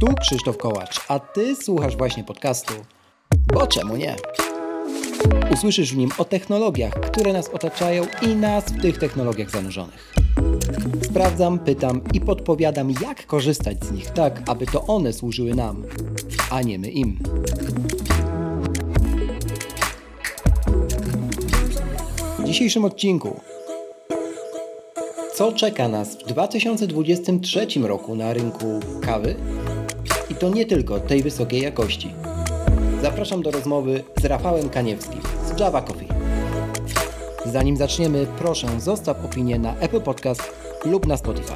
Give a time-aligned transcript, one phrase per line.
[0.00, 2.74] Tu Krzysztof Kołacz, a ty słuchasz właśnie podcastu.
[3.54, 4.16] Bo czemu nie?
[5.52, 10.14] Usłyszysz w nim o technologiach, które nas otaczają i nas w tych technologiach zanurzonych.
[11.02, 15.82] Sprawdzam, pytam i podpowiadam, jak korzystać z nich tak, aby to one służyły nam,
[16.50, 17.18] a nie my im.
[22.38, 23.40] W dzisiejszym odcinku
[25.36, 29.36] co czeka nas w 2023 roku na rynku kawy?
[30.36, 32.14] I to nie tylko tej wysokiej jakości.
[33.02, 36.08] Zapraszam do rozmowy z Rafałem Kaniewskim z Java Coffee.
[37.46, 40.42] Zanim zaczniemy, proszę zostaw opinię na Apple Podcast
[40.84, 41.52] lub na Spotify.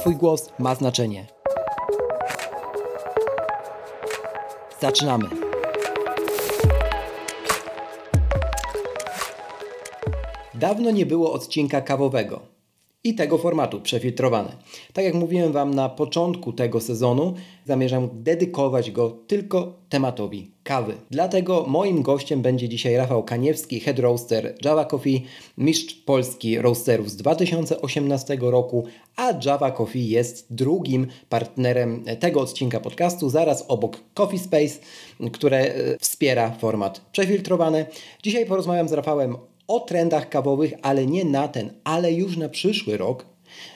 [0.00, 1.26] Twój głos ma znaczenie.
[4.80, 5.28] Zaczynamy.
[10.54, 12.57] Dawno nie było odcinka kawowego
[13.08, 14.56] i tego formatu przefiltrowane.
[14.92, 17.34] Tak jak mówiłem Wam na początku tego sezonu,
[17.64, 20.94] zamierzam dedykować go tylko tematowi kawy.
[21.10, 25.24] Dlatego moim gościem będzie dzisiaj Rafał Kaniewski, head roaster Java Coffee,
[25.58, 28.86] mistrz Polski roasterów z 2018 roku,
[29.16, 34.78] a Java Coffee jest drugim partnerem tego odcinka podcastu, zaraz obok Coffee Space,
[35.32, 37.86] które e, wspiera format przefiltrowany.
[38.22, 39.36] Dzisiaj porozmawiam z Rafałem
[39.68, 43.26] o trendach kawowych, ale nie na ten, ale już na przyszły rok,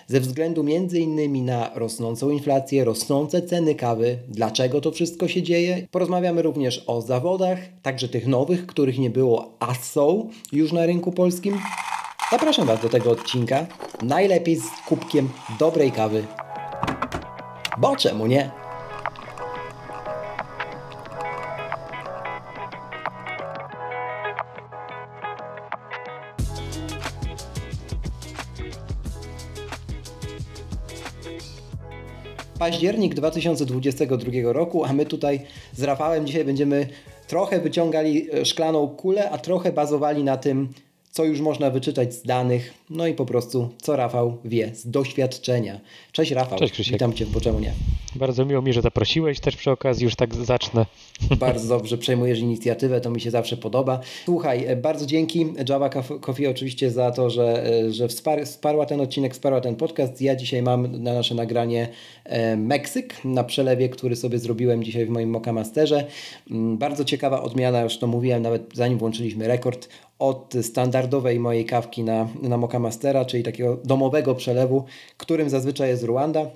[0.06, 5.88] ze względu innymi na rosnącą inflację, rosnące ceny kawy, dlaczego to wszystko się dzieje.
[5.90, 11.12] Porozmawiamy również o zawodach, także tych nowych, których nie było, a są już na rynku
[11.12, 11.60] polskim.
[12.30, 13.66] Zapraszam Was do tego odcinka,
[14.02, 16.24] najlepiej z kubkiem dobrej kawy.
[17.78, 18.61] Bo czemu nie?
[32.62, 35.41] Październik 2022 roku, a my tutaj
[35.72, 36.86] z Rafałem dzisiaj będziemy
[37.27, 40.69] trochę wyciągali e, szklaną kulę, a trochę bazowali na tym,
[41.12, 45.81] co już można wyczytać z danych, no i po prostu co Rafał wie z doświadczenia.
[46.12, 46.93] Cześć Rafał, Cześć Krzysiek.
[46.93, 47.73] witam Cię w Poczemu Nie.
[48.17, 50.87] Bardzo miło mi, że zaprosiłeś, też przy okazji już tak zacznę.
[51.39, 54.00] Bardzo dobrze przejmujesz inicjatywę, to mi się zawsze podoba.
[54.25, 55.89] Słuchaj, e, bardzo dzięki Java
[56.21, 60.23] Coffee oczywiście za to, że, e, że wspar, wsparła ten odcinek, wsparła ten podcast.
[60.23, 61.89] Ja dzisiaj mam na nasze nagranie
[62.25, 66.06] e, Meksyk na przelewie, który sobie zrobiłem dzisiaj w moim Moka Masterze.
[66.50, 72.03] Mm, bardzo ciekawa odmiana, już to mówiłem nawet zanim włączyliśmy rekord, od standardowej mojej kawki
[72.05, 74.84] na, na Moka Mastera, czyli takiego domowego przelewu,
[75.17, 76.50] którym zazwyczaj jest Ruanda.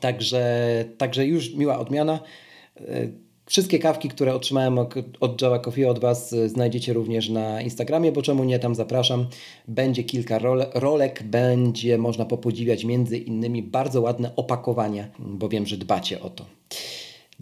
[0.00, 2.20] Także, także już miła odmiana.
[3.46, 4.78] Wszystkie kawki, które otrzymałem
[5.20, 9.26] od Java Coffee od Was znajdziecie również na Instagramie, bo czemu nie, tam zapraszam.
[9.68, 15.76] Będzie kilka role, rolek, będzie można popodziwiać między innymi bardzo ładne opakowania, bo wiem, że
[15.76, 16.44] dbacie o to.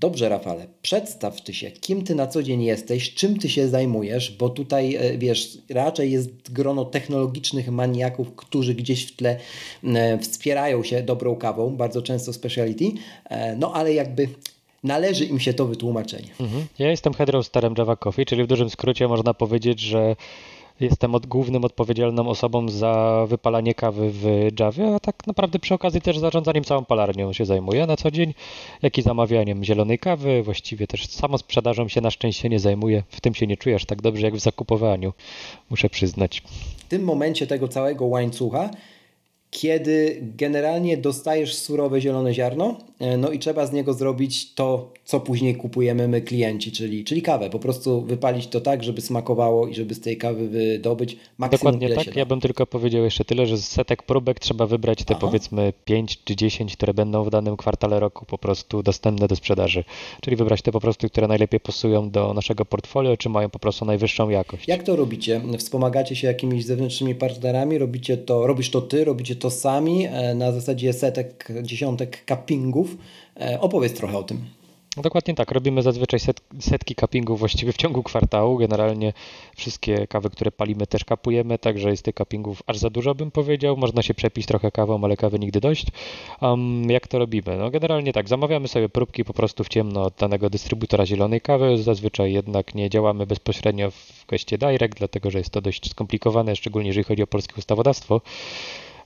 [0.00, 4.36] Dobrze, Rafale, przedstaw ty się, kim ty na co dzień jesteś, czym ty się zajmujesz,
[4.36, 9.36] bo tutaj e, wiesz, raczej jest grono technologicznych maniaków, którzy gdzieś w tle
[9.84, 12.84] e, wspierają się dobrą kawą, bardzo często speciality,
[13.24, 14.28] e, no ale jakby
[14.84, 16.28] należy im się to wytłumaczenie.
[16.40, 16.66] Mhm.
[16.78, 20.16] Ja jestem head roasterem Java Coffee, czyli w dużym skrócie można powiedzieć, że
[20.80, 24.24] Jestem od, głównym odpowiedzialną osobą za wypalanie kawy w
[24.60, 28.34] Javie, a tak naprawdę przy okazji też zarządzaniem całą palarnią się zajmuję na co dzień,
[28.82, 30.42] jak i zamawianiem zielonej kawy.
[30.42, 33.02] Właściwie też samo sprzedażą się na szczęście nie zajmuję.
[33.08, 35.12] W tym się nie czujesz tak dobrze jak w zakupowaniu,
[35.70, 36.42] muszę przyznać.
[36.76, 38.70] W tym momencie tego całego łańcucha
[39.50, 45.20] kiedy generalnie dostajesz surowe zielone ziarno, e, no i trzeba z niego zrobić to, co
[45.20, 47.50] później kupujemy my klienci, czyli, czyli kawę.
[47.50, 52.04] Po prostu wypalić to tak, żeby smakowało i żeby z tej kawy wydobyć maksimum Dokładnie
[52.04, 52.16] tak.
[52.16, 55.20] Ja bym tylko powiedział jeszcze tyle, że z setek próbek trzeba wybrać te Aha.
[55.20, 59.84] powiedzmy 5 czy 10, które będą w danym kwartale roku po prostu dostępne do sprzedaży.
[60.20, 63.84] Czyli wybrać te po prostu, które najlepiej pasują do naszego portfolio, czy mają po prostu
[63.84, 64.68] najwyższą jakość.
[64.68, 65.40] Jak to robicie?
[65.58, 67.78] Wspomagacie się jakimiś zewnętrznymi partnerami?
[67.78, 72.96] Robicie to, robisz to ty, robicie to sami e, na zasadzie setek, dziesiątek cuppingów.
[73.40, 74.44] E, opowiedz trochę o tym.
[74.96, 75.50] Dokładnie tak.
[75.50, 78.56] Robimy zazwyczaj set, setki cuppingów właściwie w ciągu kwartału.
[78.58, 79.12] Generalnie
[79.56, 83.76] wszystkie kawy, które palimy też kapujemy, także jest tych cuppingów aż za dużo bym powiedział.
[83.76, 85.86] Można się przepić trochę kawą, ale kawy nigdy dość.
[86.40, 87.56] Um, jak to robimy?
[87.58, 91.78] No generalnie tak, zamawiamy sobie próbki po prostu w ciemno od danego dystrybutora zielonej kawy.
[91.82, 96.88] Zazwyczaj jednak nie działamy bezpośrednio w kwestii direct, dlatego że jest to dość skomplikowane, szczególnie
[96.88, 98.20] jeżeli chodzi o polskie ustawodawstwo.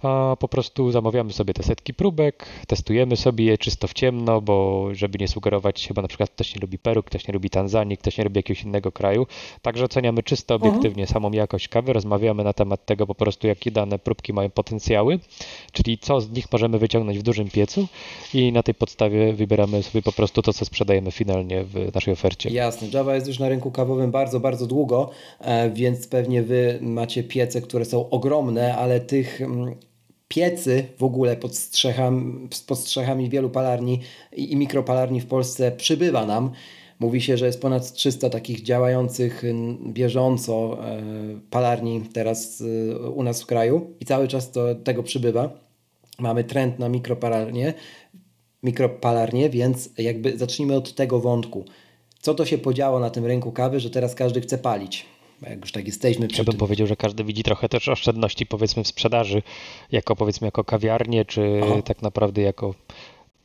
[0.04, 4.88] A po prostu zamawiamy sobie te setki próbek, testujemy sobie je czysto w ciemno, bo
[4.92, 8.18] żeby nie sugerować, chyba na przykład ktoś nie lubi Peru, ktoś nie lubi Tanzanii, ktoś
[8.18, 9.26] nie lubi jakiegoś innego kraju.
[9.62, 10.70] Także oceniamy czysto mhm.
[10.70, 11.14] obiektywnie mhm.
[11.14, 15.18] samą jakość kawy, rozmawiamy na temat tego po prostu, jakie dane próbki mają potencjały,
[15.72, 17.86] czyli co z nich możemy wyciągnąć w dużym piecu
[18.34, 22.50] i na tej podstawie wybieramy sobie po prostu to, co sprzedajemy finalnie w naszej ofercie.
[22.50, 25.10] Jasne, Java jest już na rynku kawowym bardzo, bardzo długo,
[25.40, 29.74] e, więc pewnie Wy macie piece, które są ogromne, ale tych mm,
[30.34, 34.00] piecy w ogóle pod strzechami, pod strzechami wielu palarni
[34.32, 36.50] i mikropalarni w Polsce przybywa nam.
[37.00, 39.42] Mówi się, że jest ponad 300 takich działających
[39.86, 41.02] bieżąco e,
[41.50, 45.50] palarni teraz e, u nas w kraju i cały czas to, tego przybywa.
[46.18, 47.74] Mamy trend na mikropalarnie,
[48.62, 51.64] mikropalarnie, więc jakby zacznijmy od tego wątku.
[52.20, 55.06] Co to się podziało na tym rynku kawy, że teraz każdy chce palić?
[55.50, 56.58] Jak już tak jesteśmy przy Ja bym tym.
[56.58, 59.42] powiedział, że każdy widzi trochę też oszczędności powiedzmy w sprzedaży,
[59.92, 61.82] jako powiedzmy jako kawiarnię, czy Aha.
[61.82, 62.74] tak naprawdę jako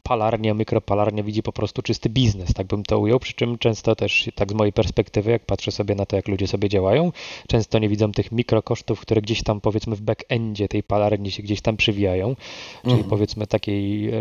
[0.03, 4.29] palarnia, mikropalarnia widzi po prostu czysty biznes, tak bym to ujął, przy czym często też
[4.35, 7.11] tak z mojej perspektywy, jak patrzę sobie na to, jak ludzie sobie działają,
[7.47, 11.61] często nie widzą tych mikrokosztów, które gdzieś tam powiedzmy w backendzie tej palarni się gdzieś
[11.61, 12.35] tam przywijają,
[12.81, 13.09] czyli mhm.
[13.09, 14.11] powiedzmy takiej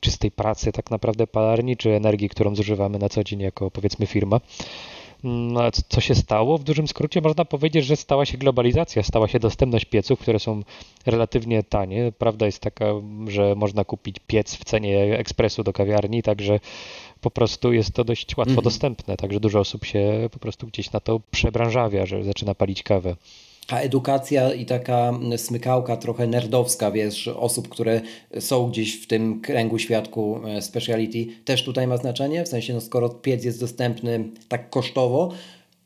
[0.00, 4.40] czystej pracy tak naprawdę palarni, czy energii, którą zużywamy na co dzień jako powiedzmy firma.
[5.24, 6.58] No, co się stało?
[6.58, 10.62] W dużym skrócie można powiedzieć, że stała się globalizacja, stała się dostępność pieców, które są
[11.06, 12.12] relatywnie tanie.
[12.18, 12.84] Prawda jest taka,
[13.28, 16.60] że można kupić piec w cenie ekspresu do kawiarni, także
[17.20, 18.64] po prostu jest to dość łatwo mhm.
[18.64, 23.16] dostępne, także dużo osób się po prostu gdzieś na to przebranżawia, że zaczyna palić kawę
[23.68, 28.00] ta edukacja i taka smykałka trochę nerdowska, wiesz, osób, które
[28.38, 32.44] są gdzieś w tym kręgu świadku e, speciality, też tutaj ma znaczenie?
[32.44, 35.32] W sensie, no skoro piec jest dostępny tak kosztowo,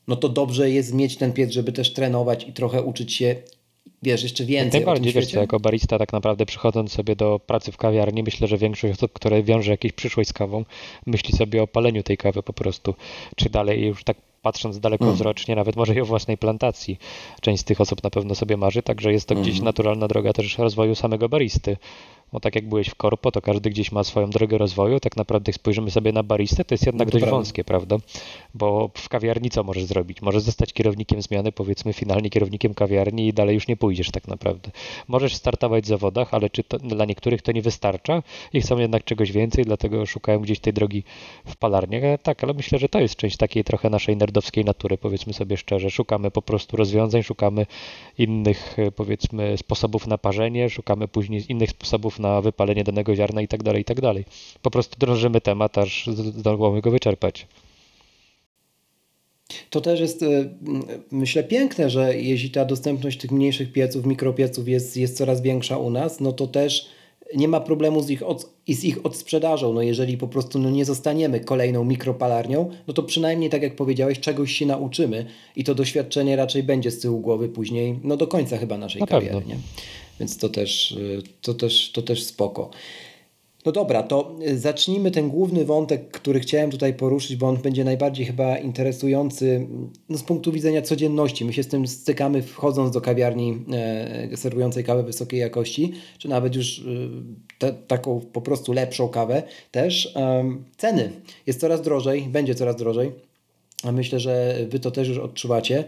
[0.08, 3.36] no to dobrze jest mieć ten piec, żeby też trenować i trochę uczyć się
[4.02, 4.80] wiesz, jeszcze więcej.
[4.80, 8.58] Najbardziej, wiesz co, jako barista tak naprawdę przychodząc sobie do pracy w kawiarni, myślę, że
[8.58, 10.64] większość osób, które wiąże jakieś przyszłość z kawą,
[11.06, 12.94] myśli sobie o paleniu tej kawy po prostu,
[13.36, 16.98] czy dalej już tak patrząc dalekowzrocznie, nawet może i o własnej plantacji.
[17.40, 19.64] Część z tych osób na pewno sobie marzy, także jest to gdzieś mhm.
[19.64, 21.76] naturalna droga też rozwoju samego baristy
[22.32, 25.00] bo tak jak byłeś w korpo, to każdy gdzieś ma swoją drogę rozwoju.
[25.00, 27.96] Tak naprawdę, jak spojrzymy sobie na baristę, to jest jednak no dość wąskie, prawda?
[28.54, 30.22] Bo w kawiarni co możesz zrobić?
[30.22, 34.70] Możesz zostać kierownikiem zmiany, powiedzmy finalnie kierownikiem kawiarni i dalej już nie pójdziesz tak naprawdę.
[35.08, 39.04] Możesz startować w zawodach, ale czy to, dla niektórych to nie wystarcza i chcą jednak
[39.04, 41.04] czegoś więcej, dlatego szukają gdzieś tej drogi
[41.46, 42.02] w palarniach.
[42.22, 45.90] Tak, ale myślę, że to jest część takiej trochę naszej nerdowskiej natury, powiedzmy sobie szczerze.
[45.90, 47.66] Szukamy po prostu rozwiązań, szukamy
[48.18, 53.62] innych, powiedzmy, sposobów na parzenie, szukamy później innych sposobów na wypalenie danego ziarna i tak
[53.62, 54.24] dalej, i tak dalej.
[54.62, 57.46] Po prostu drążymy temat, aż zdołamy go wyczerpać.
[59.70, 60.48] To też jest, e,
[61.10, 65.90] myślę, piękne, że jeśli ta dostępność tych mniejszych pieców, mikropieców jest, jest coraz większa u
[65.90, 66.88] nas, no to też
[67.36, 69.72] nie ma problemu z ich, od, z ich odsprzedażą.
[69.72, 74.20] No jeżeli po prostu no nie zostaniemy kolejną mikropalarnią, no to przynajmniej, tak jak powiedziałeś,
[74.20, 75.26] czegoś się nauczymy
[75.56, 79.06] i to doświadczenie raczej będzie z tyłu głowy później, no do końca chyba naszej Na
[79.06, 79.42] kariery.
[79.46, 79.56] Nie?
[80.20, 82.70] Więc to też, y, to też, to też spoko.
[83.66, 87.84] No dobra, to y, zacznijmy ten główny wątek, który chciałem tutaj poruszyć, bo on będzie
[87.84, 89.66] najbardziej chyba interesujący
[90.08, 91.44] no, z punktu widzenia codzienności.
[91.44, 96.56] My się z tym stykamy wchodząc do kawiarni e, serwującej kawę wysokiej jakości, czy nawet
[96.56, 96.82] już e,
[97.58, 100.16] te, taką po prostu lepszą kawę też.
[100.16, 100.44] E,
[100.76, 101.10] ceny.
[101.46, 103.12] Jest coraz drożej, będzie coraz drożej.
[103.82, 105.84] A myślę, że Wy to też już odczuwacie.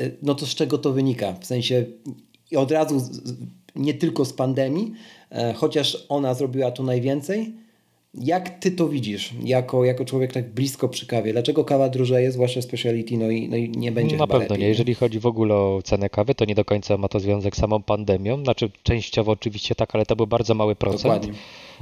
[0.00, 1.32] E, no to z czego to wynika?
[1.32, 1.84] W sensie
[2.50, 3.00] i od razu
[3.76, 4.92] nie tylko z pandemii,
[5.30, 7.54] e, chociaż ona zrobiła tu najwięcej.
[8.14, 11.32] Jak ty to widzisz, jako, jako człowiek tak blisko przy kawie?
[11.32, 14.68] Dlaczego kawa drożeje, zwłaszcza speciality, no i, no i nie będzie Na pewno lepiej, nie.
[14.68, 17.58] Jeżeli chodzi w ogóle o cenę kawy, to nie do końca ma to związek z
[17.58, 18.42] samą pandemią.
[18.42, 21.02] Znaczy częściowo oczywiście tak, ale to był bardzo mały procent.
[21.02, 21.32] Dokładnie.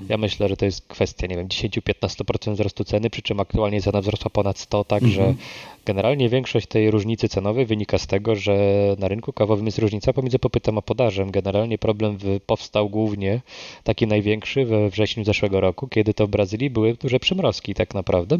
[0.08, 4.00] Ja myślę, że to jest kwestia, nie wiem, 10-15% wzrostu ceny, przy czym aktualnie cena
[4.00, 5.36] wzrosła ponad 100, także mhm.
[5.84, 8.56] generalnie większość tej różnicy cenowej wynika z tego, że
[8.98, 11.30] na rynku kawowym jest różnica pomiędzy popytem a podażem.
[11.30, 13.40] Generalnie problem powstał głównie
[13.84, 18.38] taki największy we wrześniu zeszłego roku, kiedy to w Brazylii były duże przymrozki tak naprawdę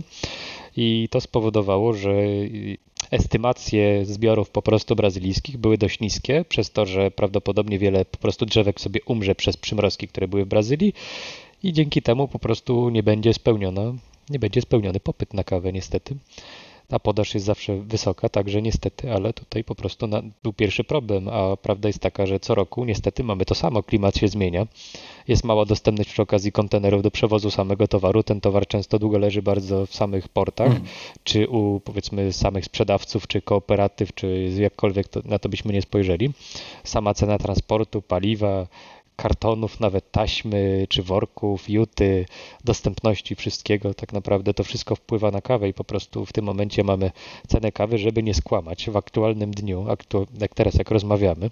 [0.76, 2.14] i to spowodowało, że
[3.10, 8.46] estymacje zbiorów po prostu brazylijskich były dość niskie, przez to, że prawdopodobnie wiele po prostu
[8.46, 10.94] drzewek sobie umrze przez przymrozki, które były w Brazylii
[11.64, 13.92] i dzięki temu po prostu nie będzie spełniona,
[14.30, 16.16] nie będzie spełniony popyt na kawę niestety.
[16.90, 21.28] A podaż jest zawsze wysoka, także niestety, ale tutaj po prostu na, był pierwszy problem,
[21.28, 24.66] a prawda jest taka, że co roku niestety mamy to samo, klimat się zmienia.
[25.28, 28.22] Jest mała dostępność przy okazji kontenerów do przewozu samego towaru.
[28.22, 30.84] Ten towar często długo leży bardzo w samych portach, mm.
[31.24, 36.30] czy u powiedzmy samych sprzedawców, czy kooperatyw, czy jakkolwiek to, na to byśmy nie spojrzeli.
[36.84, 38.66] Sama cena transportu, paliwa,
[39.16, 42.26] kartonów, nawet taśmy czy worków, juty,
[42.64, 43.94] dostępności wszystkiego.
[43.94, 47.10] Tak naprawdę to wszystko wpływa na kawę i po prostu w tym momencie mamy
[47.48, 48.90] cenę kawy, żeby nie skłamać.
[48.90, 49.86] W aktualnym dniu,
[50.40, 51.50] jak teraz jak rozmawiamy,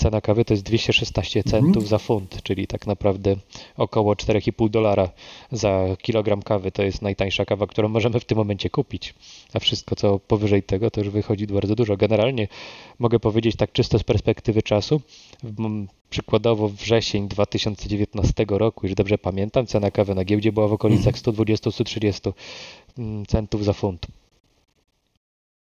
[0.00, 1.86] cena kawy to jest 216 centów mhm.
[1.86, 3.36] za funt, czyli tak naprawdę
[3.76, 5.08] około 4,5 dolara
[5.52, 6.72] za kilogram kawy.
[6.72, 9.14] To jest najtańsza kawa, którą możemy w tym momencie kupić.
[9.54, 11.96] A wszystko, co powyżej tego, to już wychodzi bardzo dużo.
[11.96, 12.48] Generalnie
[12.98, 15.00] mogę powiedzieć tak czysto z perspektywy czasu.
[16.10, 22.32] Przykładowo wrzesień 2019 roku, już dobrze pamiętam, cena kawy na giełdzie była w okolicach 120-130
[22.98, 24.06] mm, centów za funt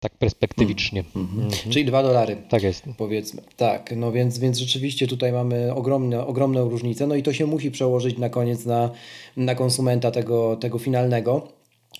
[0.03, 1.03] tak perspektywicznie.
[1.15, 1.51] Mm, mm, mm.
[1.69, 2.38] Czyli dwa dolary.
[2.50, 2.86] Tak jest.
[2.98, 3.41] Powiedzmy.
[3.57, 7.72] Tak, no więc, więc rzeczywiście tutaj mamy ogromne, ogromną różnicę, no i to się musi
[7.72, 8.91] przełożyć na koniec na,
[9.38, 11.48] na konsumenta tego, tego finalnego.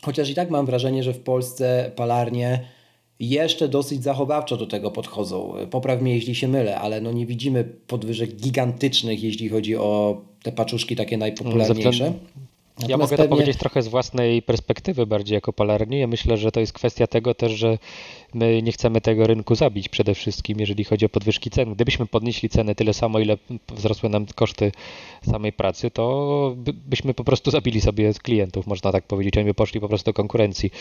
[0.02, 2.68] Chociaż i tak mam wrażenie, że w Polsce palarnie
[3.20, 5.54] jeszcze dosyć zachowawczo do tego podchodzą.
[5.72, 10.52] Popraw mnie, jeśli się mylę, ale no nie widzimy podwyżek gigantycznych, jeśli chodzi o te
[10.52, 12.14] paczuszki takie najpopularniejsze.
[12.78, 13.30] Natomiast ja mogę pewnie...
[13.30, 16.00] to powiedzieć trochę z własnej perspektywy bardziej jako palarni.
[16.00, 17.78] Ja myślę, że to jest kwestia tego też, że
[18.34, 21.74] my nie chcemy tego rynku zabić przede wszystkim, jeżeli chodzi o podwyżki cen.
[21.74, 23.38] Gdybyśmy podnieśli ceny tyle samo, ile
[23.70, 24.72] wzrosły nam koszty
[25.32, 26.56] samej pracy, to
[26.88, 29.38] byśmy po prostu zabili sobie klientów, można tak powiedzieć.
[29.38, 30.72] Oni by poszli po prostu do konkurencji.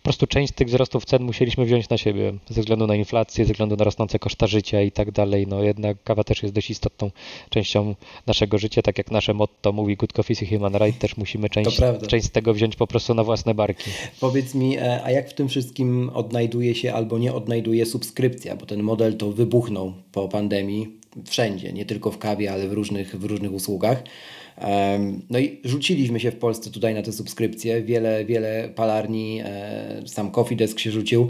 [0.00, 3.52] Po prostu część tych wzrostów cen musieliśmy wziąć na siebie ze względu na inflację, ze
[3.52, 5.46] względu na rosnące koszta życia i tak dalej.
[5.46, 7.10] No jednak kawa też jest dość istotną
[7.50, 7.94] częścią
[8.26, 12.26] naszego życia, tak jak nasze motto mówi Good Coffee Human Right, też musimy część, część
[12.26, 13.90] z tego wziąć po prostu na własne barki.
[14.20, 18.66] Powiedz mi, e, a jak w tym wszystkim odnajduje się albo nie odnajduje subskrypcja, bo
[18.66, 20.88] ten model to wybuchnął po pandemii
[21.24, 24.02] wszędzie, nie tylko w kawie, ale w różnych, w różnych usługach.
[25.30, 27.82] No i rzuciliśmy się w Polsce tutaj na te subskrypcje.
[27.82, 31.28] Wiele, wiele palarni, e, sam Coffee Desk się rzucił.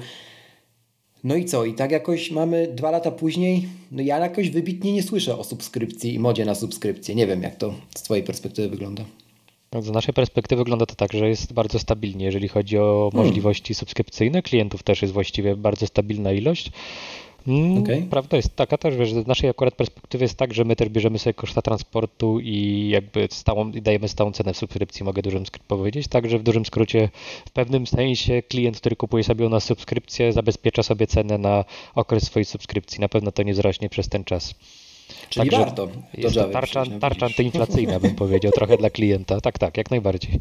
[1.25, 1.64] No i co?
[1.64, 3.68] I tak jakoś mamy dwa lata później.
[3.92, 7.14] No ja jakoś wybitnie nie słyszę o subskrypcji i modzie na subskrypcję.
[7.14, 9.04] Nie wiem, jak to z Twojej perspektywy wygląda.
[9.80, 14.42] Z naszej perspektywy wygląda to tak, że jest bardzo stabilnie, jeżeli chodzi o możliwości subskrypcyjne.
[14.42, 16.70] Klientów też jest właściwie bardzo stabilna ilość.
[17.49, 18.06] Mm, okay.
[18.11, 21.18] Prawda jest taka też, że z naszej akurat perspektywy jest tak, że my też bierzemy
[21.18, 26.09] sobie koszta transportu i jakby stałą, dajemy stałą cenę w subskrypcji, mogę dużym powiedzieć.
[26.09, 27.09] Także w dużym skrócie,
[27.47, 32.23] w pewnym sensie klient, który kupuje sobie u nas subskrypcję, zabezpiecza sobie cenę na okres
[32.23, 33.00] swojej subskrypcji.
[33.00, 34.54] Na pewno to nie wzrośnie przez ten czas.
[35.29, 35.89] Czyli Także warto.
[36.19, 39.41] Jest to tarcza, tarcza antyinflacyjna, bym powiedział, trochę dla klienta.
[39.41, 40.39] Tak, tak, jak najbardziej.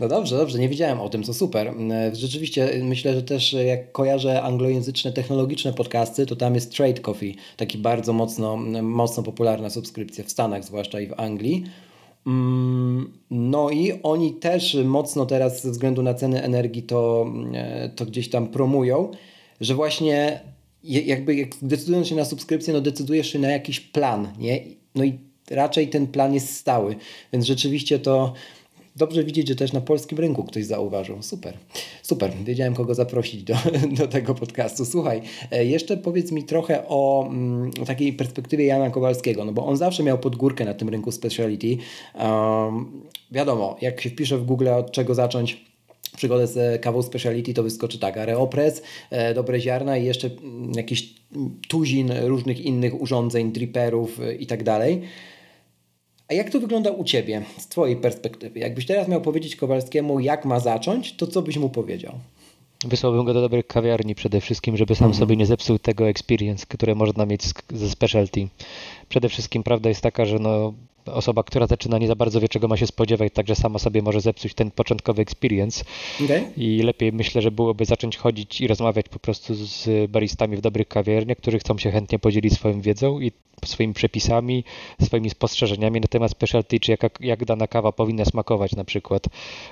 [0.00, 1.74] No dobrze, dobrze, nie wiedziałem o tym, co super.
[2.12, 7.78] Rzeczywiście myślę, że też jak kojarzę anglojęzyczne, technologiczne podcasty, to tam jest Trade Coffee, taki
[7.78, 11.64] bardzo mocno, mocno popularna subskrypcja w Stanach, zwłaszcza i w Anglii.
[12.26, 17.26] Mm, no i oni też mocno teraz ze względu na ceny energii to,
[17.96, 19.10] to gdzieś tam promują,
[19.60, 20.40] że właśnie
[20.84, 24.60] jakby jak decydując się na subskrypcję, no decydujesz się na jakiś plan, nie?
[24.94, 25.18] No i
[25.50, 26.96] raczej ten plan jest stały,
[27.32, 28.32] więc rzeczywiście to
[28.96, 31.22] dobrze widzieć, że też na polskim rynku ktoś zauważył.
[31.22, 31.58] Super,
[32.02, 32.32] super.
[32.44, 33.54] Wiedziałem, kogo zaprosić do,
[33.98, 34.84] do tego podcastu.
[34.84, 39.66] Słuchaj, e, jeszcze powiedz mi trochę o, mm, o takiej perspektywie Jana Kowalskiego, no bo
[39.66, 41.76] on zawsze miał podgórkę na tym rynku speciality.
[42.14, 45.71] Um, wiadomo, jak się wpisze w Google, od czego zacząć,
[46.16, 51.14] przygodę z kawą speciality to wyskoczy tak, areopres, e, dobre ziarna i jeszcze mm, jakiś
[51.68, 55.02] tuzin różnych innych urządzeń, dripperów e, i tak dalej.
[56.28, 58.58] A jak to wygląda u Ciebie z Twojej perspektywy?
[58.58, 62.12] Jakbyś teraz miał powiedzieć Kowalskiemu, jak ma zacząć, to co byś mu powiedział?
[62.84, 65.20] Wysłałbym go do dobrych kawiarni przede wszystkim, żeby sam mhm.
[65.20, 68.48] sobie nie zepsuł tego experience, które można mieć ze specialty.
[69.08, 70.74] Przede wszystkim prawda jest taka, że no,
[71.06, 74.20] osoba, która zaczyna nie za bardzo wie, czego ma się spodziewać, także sama sobie może
[74.20, 75.84] zepsuć ten początkowy experience.
[76.24, 76.44] Okay.
[76.56, 80.88] I lepiej myślę, że byłoby zacząć chodzić i rozmawiać po prostu z baristami w dobrych
[80.88, 83.32] kawiarniach, którzy chcą się chętnie podzielić swoją wiedzą i
[83.64, 84.64] swoimi przepisami,
[85.02, 89.24] swoimi spostrzeżeniami na temat specialty, czy jak, jak dana kawa powinna smakować na przykład,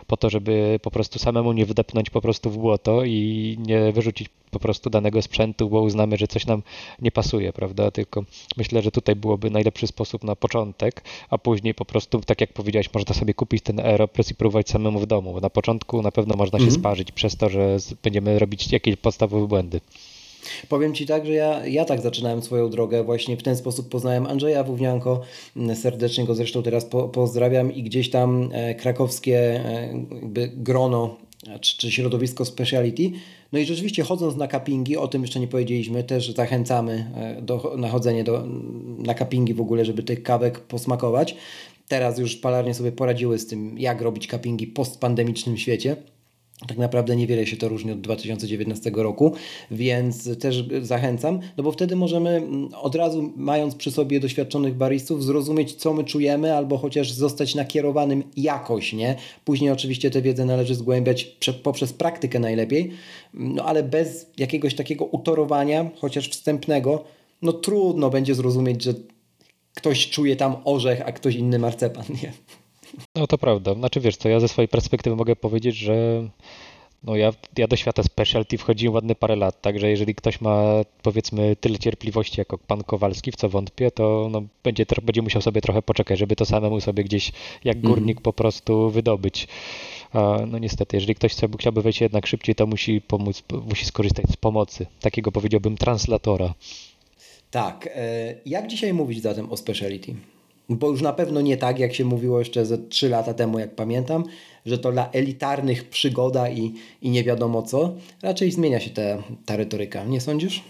[0.06, 4.28] po to, żeby po prostu samemu nie wdepnąć po prostu w błoto i nie wyrzucić
[4.50, 6.62] po prostu danego sprzętu, bo uznamy, że coś nam
[7.02, 7.90] nie pasuje, prawda?
[7.90, 8.24] Tylko
[8.56, 12.94] myślę, że tutaj byłoby najlepszy sposób na początek, a później po prostu, tak jak powiedziałeś,
[12.94, 15.40] można sobie kupić ten Aeropress i próbować samemu w domu.
[15.40, 16.80] Na początku na pewno można się -hmm.
[16.80, 19.80] sparzyć przez to, że będziemy robić jakieś podstawowe błędy.
[20.68, 24.26] Powiem Ci tak, że ja, ja tak zaczynałem swoją drogę, właśnie w ten sposób poznałem
[24.26, 25.20] Andrzeja Wównianko,
[25.74, 29.94] serdecznie go zresztą teraz po, pozdrawiam i gdzieś tam e, krakowskie e,
[30.56, 31.16] grono
[31.60, 33.10] czy, czy środowisko speciality.
[33.52, 37.74] No i rzeczywiście chodząc na kapingi, o tym jeszcze nie powiedzieliśmy, też zachęcamy e, do,
[37.76, 38.46] na chodzenie do,
[38.98, 41.36] na kapingi w ogóle, żeby tych kawek posmakować.
[41.88, 45.96] Teraz już palarnie sobie poradziły z tym, jak robić kapingi w postpandemicznym świecie.
[46.68, 49.32] Tak naprawdę niewiele się to różni od 2019 roku,
[49.70, 55.24] więc też zachęcam, no bo wtedy możemy mm, od razu, mając przy sobie doświadczonych baristów,
[55.24, 59.16] zrozumieć, co my czujemy, albo chociaż zostać nakierowanym jakoś, nie?
[59.44, 62.90] Później oczywiście tę wiedzę należy zgłębiać poprzez praktykę najlepiej,
[63.34, 67.04] no ale bez jakiegoś takiego utorowania, chociaż wstępnego,
[67.42, 68.94] no trudno będzie zrozumieć, że
[69.74, 72.32] ktoś czuje tam orzech, a ktoś inny marcepan, nie?
[73.16, 73.74] No to prawda.
[73.74, 76.28] Znaczy wiesz co, ja ze swojej perspektywy mogę powiedzieć, że
[77.02, 80.64] no ja, ja do świata specialty wchodziłem ładne parę lat, także jeżeli ktoś ma
[81.02, 85.60] powiedzmy tyle cierpliwości jako pan Kowalski, w co wątpię, to no, będzie, będzie musiał sobie
[85.60, 87.32] trochę poczekać, żeby to samemu sobie gdzieś
[87.64, 87.94] jak mhm.
[87.94, 88.22] górnik mm.
[88.22, 89.48] po prostu wydobyć.
[90.12, 94.26] A, no niestety, jeżeli ktoś chce, chciałby wejść jednak szybciej, to musi pomóc, musi skorzystać
[94.30, 96.54] z pomocy, takiego powiedziałbym translatora.
[97.50, 97.88] Tak.
[97.94, 100.14] E, jak dzisiaj mówić zatem o speciality?
[100.70, 103.74] Bo już na pewno nie tak, jak się mówiło jeszcze ze 3 lata temu, jak
[103.74, 104.24] pamiętam,
[104.66, 107.94] że to dla elitarnych przygoda i, i nie wiadomo co.
[108.22, 109.02] Raczej zmienia się ta,
[109.46, 110.62] ta retoryka, nie sądzisz?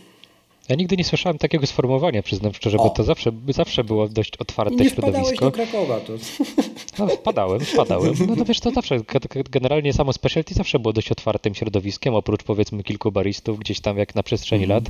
[0.70, 2.84] Ja nigdy nie słyszałem takiego sformułowania, przyznam szczerze, o.
[2.84, 5.44] bo to zawsze, zawsze było dość otwarte nie środowisko.
[5.44, 6.00] Nie do Krakowa.
[6.00, 6.12] To...
[6.98, 8.14] No, wpadałem, wpadałem.
[8.28, 9.00] No to wiesz, to zawsze,
[9.50, 14.14] generalnie samo specialty zawsze było dość otwartym środowiskiem, oprócz powiedzmy kilku baristów gdzieś tam jak
[14.14, 14.76] na przestrzeni mm.
[14.76, 14.84] lat,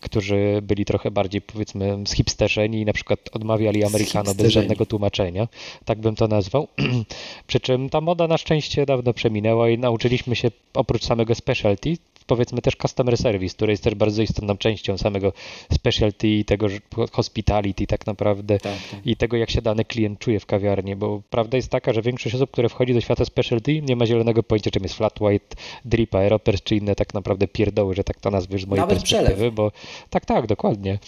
[0.00, 5.48] którzy byli trochę bardziej powiedzmy schipsterzeni i na przykład odmawiali Amerykano bez żadnego tłumaczenia.
[5.84, 6.68] Tak bym to nazwał.
[7.46, 11.96] Przy czym ta moda na szczęście dawno przeminęła i nauczyliśmy się oprócz samego specialty
[12.28, 15.32] powiedzmy też customer service, który jest też bardzo istotną częścią samego
[15.72, 16.66] specialty i tego
[17.12, 19.06] hospitality tak naprawdę tak, tak.
[19.06, 22.34] i tego jak się dany klient czuje w kawiarni, bo prawda jest taka, że większość
[22.34, 26.14] osób, które wchodzi do świata specialty nie ma zielonego pojęcia czym jest flat white, drip,
[26.14, 29.54] aeropers czy inne tak naprawdę pierdoły, że tak to nazwiesz z mojej Nawet perspektywy, przelew.
[29.54, 29.72] bo
[30.10, 30.98] tak, tak, dokładnie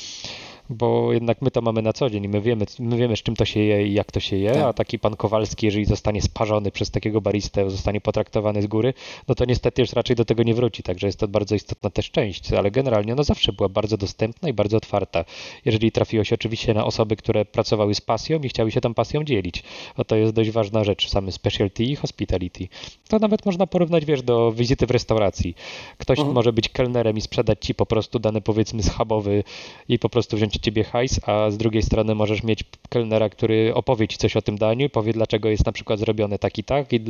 [0.71, 3.37] bo jednak my to mamy na co dzień i my wiemy, my wiemy z czym
[3.37, 4.63] to się je i jak to się je, tak.
[4.63, 8.95] a taki pan Kowalski, jeżeli zostanie sparzony przez takiego baristę, zostanie potraktowany z góry,
[9.29, 12.11] no to niestety już raczej do tego nie wróci, także jest to bardzo istotna też
[12.11, 15.25] część, ale generalnie no zawsze była bardzo dostępna i bardzo otwarta.
[15.65, 19.25] Jeżeli trafiło się oczywiście na osoby, które pracowały z pasją i chciały się tą pasją
[19.25, 19.63] dzielić,
[19.97, 22.69] a to jest dość ważna rzecz, same specialty i hospitality.
[23.09, 25.55] To nawet można porównać, wiesz, do wizyty w restauracji.
[25.99, 26.35] Ktoś mhm.
[26.35, 29.45] może być kelnerem i sprzedać ci po prostu dany powiedzmy schabowy
[29.89, 34.09] i po prostu wziąć ciebie hajs, a z drugiej strony możesz mieć kelnera, który opowie
[34.09, 36.93] ci coś o tym daniu i powie, dlaczego jest na przykład zrobione tak i tak
[36.93, 37.01] i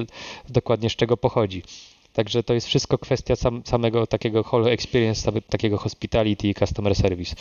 [0.48, 1.62] dokładnie z czego pochodzi.
[2.12, 7.34] Także to jest wszystko kwestia sam, samego takiego whole experience, takiego hospitality i customer service.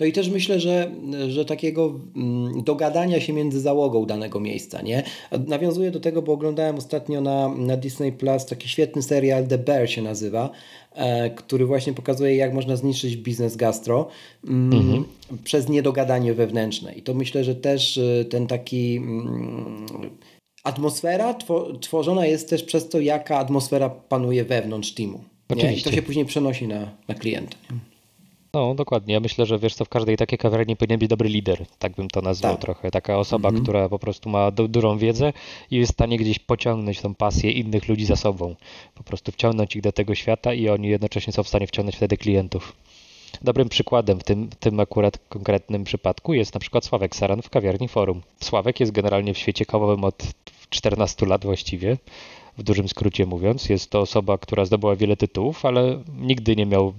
[0.00, 0.90] No i też myślę, że,
[1.28, 5.02] że takiego mm, dogadania się między załogą danego miejsca, nie?
[5.46, 9.90] Nawiązuję do tego, bo oglądałem ostatnio na, na Disney Plus taki świetny serial The Bear
[9.90, 10.50] się nazywa,
[10.94, 14.08] e, który właśnie pokazuje, jak można zniszczyć biznes gastro
[14.44, 15.04] mm, mhm.
[15.44, 16.92] przez niedogadanie wewnętrzne.
[16.92, 19.00] I to myślę, że też e, ten taki
[20.62, 21.34] atmosfera
[21.80, 25.24] tworzona jest też przez to, jaka atmosfera panuje wewnątrz teamu.
[25.56, 25.74] Nie?
[25.74, 27.56] I to się później przenosi na, na klienta.
[27.70, 27.78] Nie?
[28.54, 29.14] No, dokładnie.
[29.14, 32.08] Ja myślę, że wiesz co, w każdej takiej kawiarni powinien być dobry lider, tak bym
[32.08, 32.60] to nazwał tak.
[32.60, 32.90] trochę.
[32.90, 33.64] Taka osoba, mhm.
[33.64, 35.32] która po prostu ma du dużą wiedzę
[35.70, 38.54] i jest w stanie gdzieś pociągnąć tą pasję innych ludzi za sobą.
[38.94, 42.16] Po prostu wciągnąć ich do tego świata i oni jednocześnie są w stanie wciągnąć wtedy
[42.16, 42.72] klientów.
[43.42, 47.88] Dobrym przykładem w tym, tym akurat konkretnym przypadku jest na przykład Sławek Saran w kawiarni
[47.88, 48.22] Forum.
[48.40, 50.22] Sławek jest generalnie w świecie kawowym od
[50.72, 51.96] 14 lat właściwie,
[52.58, 53.68] w dużym skrócie mówiąc.
[53.68, 56.92] Jest to osoba, która zdobyła wiele tytułów, ale nigdy nie miał,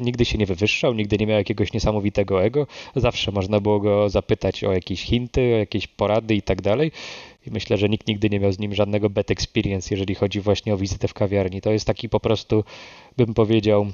[0.00, 2.66] nigdy się nie wywyższał, nigdy nie miał jakiegoś niesamowitego ego.
[2.96, 6.92] Zawsze można było go zapytać o jakieś hinty, o jakieś porady i tak dalej.
[7.46, 10.74] I myślę, że nikt nigdy nie miał z nim żadnego bad experience, jeżeli chodzi właśnie
[10.74, 11.60] o wizytę w kawiarni.
[11.60, 12.64] To jest taki po prostu,
[13.16, 13.86] bym powiedział,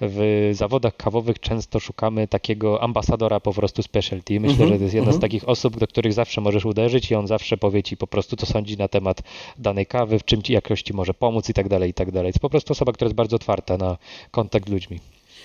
[0.00, 4.40] w zawodach kawowych często szukamy takiego ambasadora po prostu specialty.
[4.40, 5.14] Myślę, mm -hmm, że to jest jedna mm -hmm.
[5.14, 5.20] z mhm.
[5.20, 8.46] takich osób, do których zawsze możesz uderzyć i on zawsze powie ci po prostu, co
[8.46, 9.22] sądzi na temat
[9.58, 12.32] danej kawy, w czym ci jakości może pomóc i tak dalej, i tak dalej.
[12.32, 13.98] To po prostu osoba, która jest bardzo otwarta na
[14.30, 15.00] kontakt z ludźmi.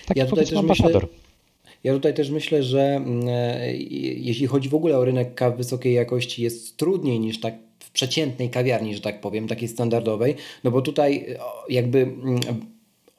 [0.06, 1.02] Taki ja tutaj też ambasador.
[1.02, 1.29] Myślę...
[1.84, 3.72] Ja tutaj też myślę, że mm, e,
[4.16, 8.50] jeśli chodzi w ogóle o rynek kaw wysokiej jakości, jest trudniej niż tak w przeciętnej
[8.50, 11.36] kawiarni, że tak powiem, takiej standardowej, no bo tutaj
[11.68, 12.40] jakby mm,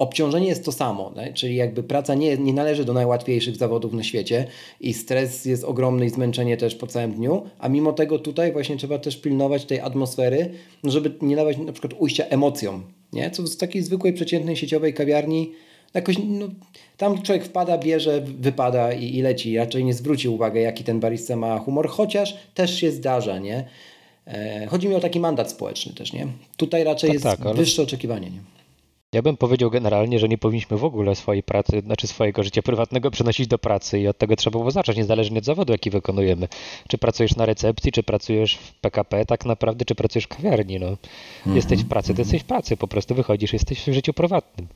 [0.02, 4.48] obciążenie jest to samo, czyli jakby praca nie, nie należy do najłatwiejszych zawodów na świecie
[4.80, 8.78] i stres jest ogromny i zmęczenie też po całym dniu, a mimo tego tutaj właśnie
[8.78, 10.50] trzeba też pilnować tej atmosfery,
[10.84, 13.32] żeby nie dawać na przykład ujścia emocjom, nie?
[13.32, 15.52] co w takiej zwykłej, przeciętnej sieciowej kawiarni
[15.94, 16.48] jakoś, no,
[16.98, 19.58] tam człowiek wpada, bierze, wypada i, i leci.
[19.58, 23.66] Raczej nie zwróci uwagi, jaki ten barista ma humor, chociaż też się zdarza, nie?
[24.28, 26.28] E, chodzi mi o taki mandat społeczny też, nie?
[26.58, 27.54] Tutaj raczej tak, jest tak, ale...
[27.54, 28.40] wyższe oczekiwanie, nie?
[29.14, 33.12] Ja bym powiedział generalnie, że nie powinniśmy w ogóle swojej pracy, znaczy swojego życia prywatnego
[33.12, 36.48] przenosić do pracy i od tego trzeba było zacząć, niezależnie od zawodu, jaki wykonujemy.
[36.88, 40.80] Czy pracujesz na recepcji, czy pracujesz w PKP tak naprawdę, czy pracujesz w kawiarni.
[40.80, 40.88] No.
[40.88, 41.56] Mhm.
[41.56, 44.68] Jesteś w pracy, to jesteś w pracy, po prostu wychodzisz, jesteś w życiu prywatnym.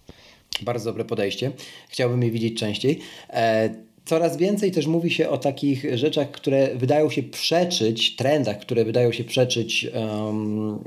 [0.62, 1.52] Bardzo dobre podejście.
[1.90, 3.00] Chciałbym je widzieć częściej.
[3.30, 3.70] E,
[4.06, 9.12] coraz więcej też mówi się o takich rzeczach, które wydają się przeczyć, trendach, które wydają
[9.12, 10.80] się przeczyć um,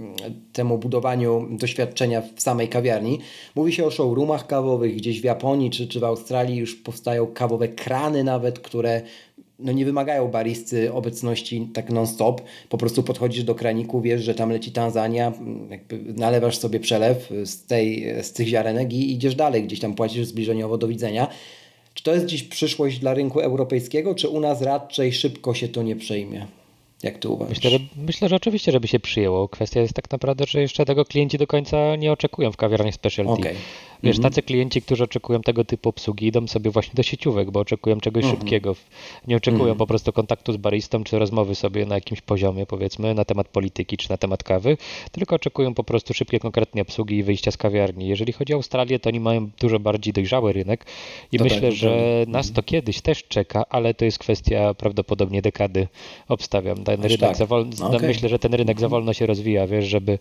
[0.52, 3.18] temu budowaniu doświadczenia w samej kawiarni.
[3.54, 7.68] Mówi się o showroomach kawowych, gdzieś w Japonii czy, czy w Australii już powstają kawowe
[7.68, 9.02] krany nawet, które
[9.58, 12.42] no nie wymagają baristy obecności tak non-stop.
[12.68, 15.32] Po prostu podchodzisz do kraniku, wiesz, że tam leci Tanzania,
[15.70, 20.26] jakby nalewasz sobie przelew z, tej, z tych ziarenek i idziesz dalej, gdzieś tam płacisz
[20.26, 21.28] zbliżeniowo do widzenia.
[21.94, 25.82] Czy to jest dziś przyszłość dla rynku europejskiego, czy u nas raczej szybko się to
[25.82, 26.46] nie przejmie?
[27.02, 27.56] Jak ty uważasz?
[27.56, 29.48] Myślę że, myślę, że oczywiście, żeby się przyjęło.
[29.48, 33.32] Kwestia jest tak naprawdę, że jeszcze tego klienci do końca nie oczekują w kawiarniach specialty.
[33.32, 33.54] Okay.
[34.02, 34.32] Wiesz, mhm.
[34.32, 38.24] tacy klienci, którzy oczekują tego typu obsługi, idą sobie właśnie do sieciówek, bo oczekują czegoś
[38.24, 38.40] mhm.
[38.40, 38.76] szybkiego.
[39.26, 39.78] Nie oczekują mhm.
[39.78, 43.96] po prostu kontaktu z baristą, czy rozmowy sobie na jakimś poziomie, powiedzmy, na temat polityki,
[43.96, 44.76] czy na temat kawy,
[45.12, 48.08] tylko oczekują po prostu szybkie, konkretnie obsługi i wyjścia z kawiarni.
[48.08, 50.86] Jeżeli chodzi o Australię, to oni mają dużo bardziej dojrzały rynek
[51.32, 52.64] i to myślę, tak, że nas to mhm.
[52.64, 55.88] kiedyś też czeka, ale to jest kwestia prawdopodobnie dekady,
[56.28, 56.84] obstawiam.
[56.84, 57.36] Ten rynek tak.
[57.36, 58.00] za wolno, okay.
[58.00, 58.90] no, myślę, że ten rynek za mhm.
[58.90, 60.18] wolno się rozwija, wiesz, żeby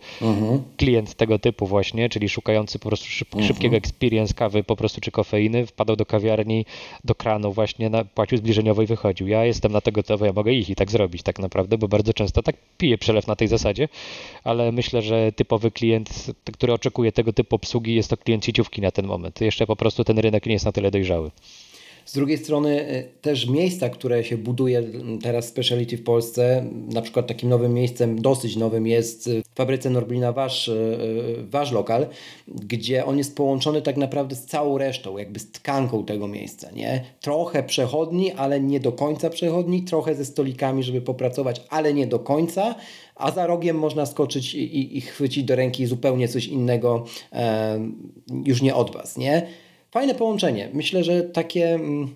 [0.76, 5.00] klient tego typu właśnie, czyli szukający po prostu szyb, szybkiego takiego experience kawy po prostu
[5.00, 6.64] czy kofeiny, wpadał do kawiarni,
[7.04, 9.28] do kranu właśnie, na, płacił zbliżeniowo i wychodził.
[9.28, 12.12] Ja jestem na to gotowy, ja mogę iść i tak zrobić tak naprawdę, bo bardzo
[12.12, 13.88] często tak piję przelew na tej zasadzie,
[14.44, 18.90] ale myślę, że typowy klient, który oczekuje tego typu obsługi jest to klient sieciówki na
[18.90, 19.40] ten moment.
[19.40, 21.30] Jeszcze po prostu ten rynek nie jest na tyle dojrzały.
[22.08, 24.82] Z drugiej strony y, też miejsca, które się buduje
[25.22, 29.90] teraz speciality w Polsce, na przykład takim nowym miejscem, dosyć nowym jest y, w fabryce
[29.90, 30.98] Norblina Wasz, y,
[31.50, 32.06] wasz lokal,
[32.48, 37.04] gdzie on jest połączony tak naprawdę z całą resztą, jakby z tkanką tego miejsca, nie?
[37.20, 42.18] Trochę przechodni, ale nie do końca przechodni, trochę ze stolikami, żeby popracować, ale nie do
[42.18, 42.74] końca,
[43.16, 47.80] a za rogiem można skoczyć i, i, i chwycić do ręki zupełnie coś innego, e,
[48.44, 49.46] już nie od Was, nie?
[49.90, 50.70] Fajne połączenie.
[50.72, 52.14] Myślę, że takie mm,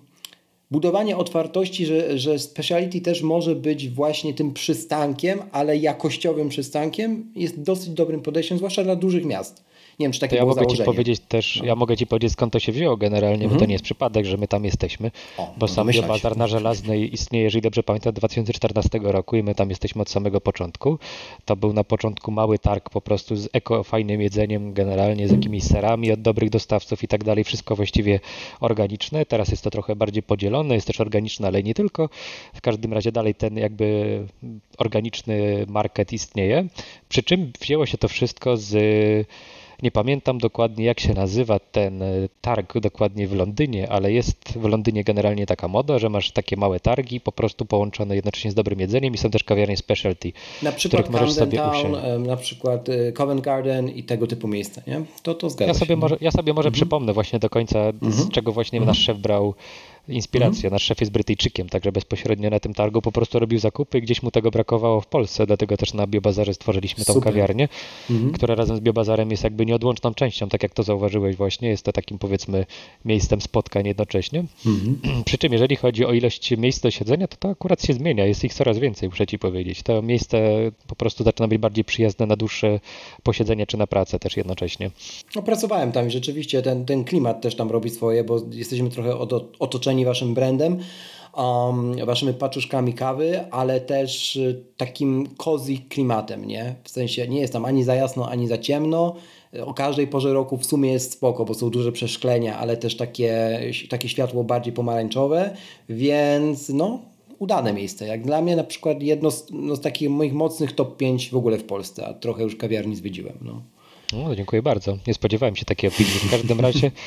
[0.71, 7.61] budowanie otwartości, że, że speciality też może być właśnie tym przystankiem, ale jakościowym przystankiem jest
[7.61, 9.63] dosyć dobrym podejściem, zwłaszcza dla dużych miast.
[9.99, 10.77] Nie wiem, czy takie to ja mogę założenie.
[10.77, 11.65] Ci powiedzieć też, no.
[11.65, 13.49] ja mogę Ci powiedzieć skąd to się wzięło generalnie, mhm.
[13.49, 13.69] bo to mhm.
[13.69, 17.61] nie jest przypadek, że my tam jesteśmy, o, bo sam Biobazar na Żelaznej istnieje, jeżeli
[17.61, 20.99] dobrze pamiętam, 2014 roku i my tam jesteśmy od samego początku.
[21.45, 25.63] To był na początku mały targ po prostu z eko fajnym jedzeniem generalnie, z jakimiś
[25.63, 28.19] serami od dobrych dostawców i tak dalej, wszystko właściwie
[28.59, 29.25] organiczne.
[29.25, 32.09] Teraz jest to trochę bardziej podzielone, jest też organiczne, ale nie tylko.
[32.53, 34.19] W każdym razie dalej ten jakby
[34.77, 36.67] organiczny market istnieje.
[37.09, 38.73] Przy czym wzięło się to wszystko z
[39.83, 42.05] nie pamiętam dokładnie, jak się nazywa ten e,
[42.41, 46.79] targ dokładnie w Londynie, ale jest w Londynie generalnie taka moda, że masz takie małe
[46.79, 51.09] targi, po prostu połączone jednocześnie z dobrym jedzeniem i są też kawiarnie specialty, na przykład
[51.09, 55.01] możesz sobie Town, Na przykład e, Covent Garden i tego typu miejsca, nie?
[55.23, 55.95] To, to zgadza ja sobie się.
[55.95, 56.73] Może, ja sobie może mhm.
[56.73, 58.11] przypomnę właśnie do końca, mhm.
[58.11, 58.87] z czego właśnie mhm.
[58.87, 59.53] nasz szef brał
[60.07, 60.57] inspirację.
[60.57, 60.73] Mhm.
[60.73, 64.23] Nasz szef jest Brytyjczykiem, także bezpośrednio na tym targu po prostu robił zakupy i gdzieś
[64.23, 67.33] mu tego brakowało w Polsce, dlatego też na Biobazarze stworzyliśmy tą Super.
[67.33, 67.69] kawiarnię,
[68.09, 68.31] mhm.
[68.31, 71.91] która razem z Biobazarem jest jakby nieodłączną częścią, tak jak to zauważyłeś właśnie, jest to
[71.91, 72.65] takim powiedzmy
[73.05, 74.43] miejscem spotkań jednocześnie.
[74.65, 75.23] Mhm.
[75.25, 78.43] Przy czym jeżeli chodzi o ilość miejsc do siedzenia, to to akurat się zmienia, jest
[78.43, 79.83] ich coraz więcej, muszę Ci powiedzieć.
[79.83, 80.37] To miejsce
[80.87, 82.79] po prostu zaczyna być bardziej przyjazne na dłuższe
[83.23, 84.91] posiedzenie czy na pracę też jednocześnie.
[85.35, 89.17] No pracowałem tam i rzeczywiście ten, ten klimat też tam robi swoje, bo jesteśmy trochę
[89.59, 90.79] otoczeni zaskoczeni waszym brandem,
[91.37, 96.75] um, waszymi paczuszkami kawy, ale też y, takim cozy klimatem, nie?
[96.83, 99.15] W sensie nie jest tam ani za jasno, ani za ciemno.
[99.65, 103.59] O każdej porze roku w sumie jest spoko, bo są duże przeszklenia, ale też takie,
[103.89, 105.55] takie światło bardziej pomarańczowe,
[105.89, 106.99] więc no,
[107.39, 108.07] udane miejsce.
[108.07, 111.35] Jak dla mnie na przykład jedno z, no, z takich moich mocnych top 5 w
[111.35, 113.37] ogóle w Polsce, a trochę już kawiarni zwiedziłem.
[113.41, 113.61] No.
[114.13, 114.97] No, dziękuję bardzo.
[115.07, 116.13] Nie spodziewałem się takiej opinii.
[116.13, 116.91] W każdym razie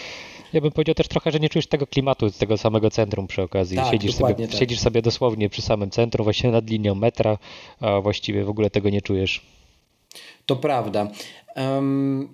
[0.52, 3.42] ja bym powiedział też trochę, że nie czujesz tego klimatu z tego samego centrum przy
[3.42, 3.76] okazji.
[3.76, 4.58] Tak, siedzisz, sobie, tak.
[4.58, 7.38] siedzisz sobie dosłownie przy samym centrum, właśnie nad linią metra,
[7.80, 9.46] a właściwie w ogóle tego nie czujesz.
[10.46, 11.10] To prawda.
[11.56, 12.28] Um,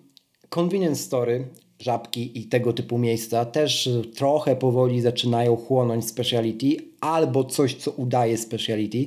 [0.48, 1.48] convenience Story,
[1.78, 8.38] żabki i tego typu miejsca też trochę powoli zaczynają chłonąć speciality albo coś, co udaje
[8.38, 9.06] speciality.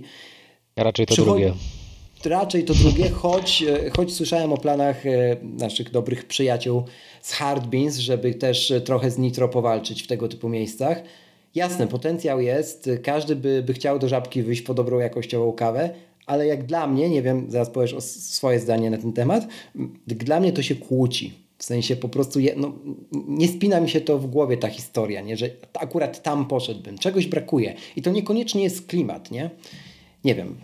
[0.76, 1.44] Raczej to Przychodzi...
[1.44, 1.85] drugie
[2.26, 6.84] raczej to drugie, choć, e, choć słyszałem o planach e, naszych dobrych przyjaciół
[7.22, 11.04] z Hard Beans, żeby też trochę z nitro powalczyć w tego typu miejscach.
[11.56, 15.90] Jasne, potencjał jest, każdy by, by chciał do żabki wyjść po dobrą jakościową kawę,
[16.26, 19.48] ale jak dla mnie, nie wiem, zaraz powiesz o swoje zdanie na ten temat,
[20.08, 21.34] dla mnie to się kłóci.
[21.58, 22.74] W sensie po prostu je, no,
[23.12, 25.38] nie spina mi się to w głowie ta historia, nie?
[25.38, 26.98] że akurat tam poszedłbym.
[26.98, 27.74] Czegoś brakuje.
[27.96, 29.50] I to niekoniecznie jest klimat, nie?
[30.24, 30.56] Nie wiem.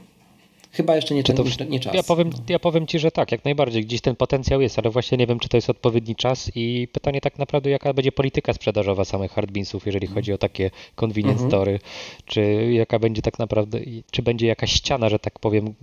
[0.72, 1.94] Chyba jeszcze nie, ten, to, nie, nie czas.
[1.94, 3.86] Ja powiem, ja powiem Ci, że tak, jak najbardziej.
[3.86, 7.22] Gdzieś ten potencjał jest, ale właśnie nie wiem, czy to jest odpowiedni czas i pytanie
[7.22, 10.16] tak naprawdę, jaka będzie polityka sprzedażowa samych hardbeansów, jeżeli mhm.
[10.16, 11.50] chodzi o takie convenience mhm.
[11.50, 11.80] story,
[12.26, 13.80] czy jaka będzie tak naprawdę,
[14.12, 15.74] czy będzie jakaś ściana, że tak powiem,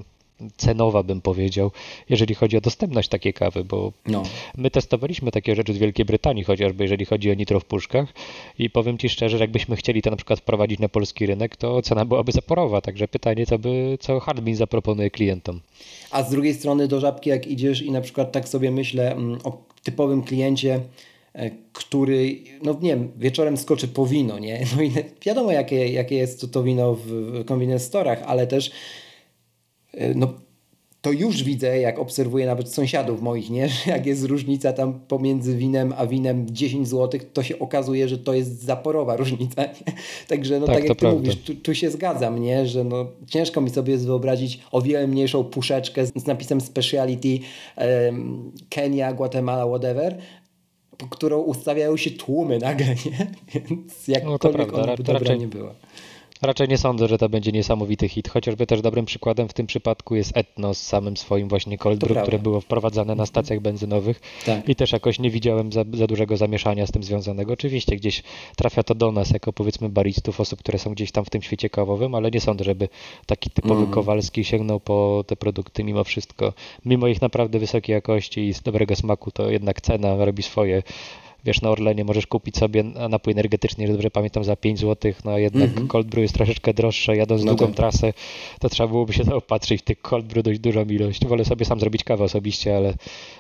[0.57, 1.71] cenowa, bym powiedział,
[2.09, 4.23] jeżeli chodzi o dostępność takiej kawy, bo no.
[4.57, 8.13] my testowaliśmy takie rzeczy z Wielkiej Brytanii, chociażby jeżeli chodzi o nitro w puszkach
[8.59, 11.83] i powiem Ci szczerze, że jakbyśmy chcieli to na przykład wprowadzić na polski rynek, to
[11.83, 15.61] cena byłaby zaporowa, także pytanie, co by, co Hardbean zaproponuje klientom.
[16.11, 19.39] A z drugiej strony do Żabki jak idziesz i na przykład tak sobie myślę mm,
[19.45, 20.81] o typowym kliencie,
[21.33, 24.65] e, który, no nie wiem, wieczorem skoczy po wino, nie?
[24.77, 28.71] No i wiadomo, jakie, jakie jest to, to wino w convenience store'ach, ale też
[30.15, 30.35] no,
[31.01, 33.69] to już widzę, jak obserwuję nawet sąsiadów moich, nie?
[33.85, 38.19] że jak jest różnica tam pomiędzy winem a winem 10 zł, to się okazuje, że
[38.19, 39.63] to jest zaporowa różnica.
[39.63, 39.93] Nie?
[40.29, 41.19] Także no, tak, tak jak ty prawda.
[41.19, 42.67] mówisz, tu, tu, się zgadzam, nie?
[42.67, 47.39] że no, ciężko mi sobie jest wyobrazić o wiele mniejszą puszeczkę z, z napisem speciality
[47.77, 50.19] um, Kenia, Guatemala, whatever,
[50.99, 53.27] po którą ustawiają się tłumy nagle, nie?
[53.55, 55.75] Więc jakkolwiek no ona by dobra nie była.
[56.43, 60.15] Raczej nie sądzę, że to będzie niesamowity hit, chociażby też dobrym przykładem w tym przypadku
[60.15, 64.69] jest Etno z samym swoim właśnie cold brew, które było wprowadzane na stacjach benzynowych tak.
[64.69, 67.53] i też jakoś nie widziałem za, za, dużego zamieszania z tym związanego.
[67.53, 68.23] Oczywiście gdzieś
[68.57, 71.71] trafia to do nas jako powiedzmy baristów, osób, które są gdzieś tam w tym świecie
[71.71, 72.89] kawowym, ale nie sądzę, żeby
[73.27, 73.91] taki typowy mm.
[73.91, 76.53] Kowalski sięgnął po te produkty mimo wszystko.
[76.85, 80.83] Mimo ich naprawdę wysokiej jakości i z dobrego smaku, to jednak cena robi swoje
[81.45, 85.39] wiesz, na Orlenie możesz kupić sobie napój energetyczny, jeżeli dobrze pamiętam, za 5 zł, no
[85.39, 85.87] jednak mm -hmm.
[85.87, 87.77] cold brew jest troszeczkę droższe, jadąc no długą tak.
[87.77, 88.13] trasę,
[88.61, 91.27] to trzeba byłoby się zaopatrzyć w tych cold brew dość dużą ilość.
[91.27, 92.95] Wolę sobie sam zrobić kawę osobiście, ale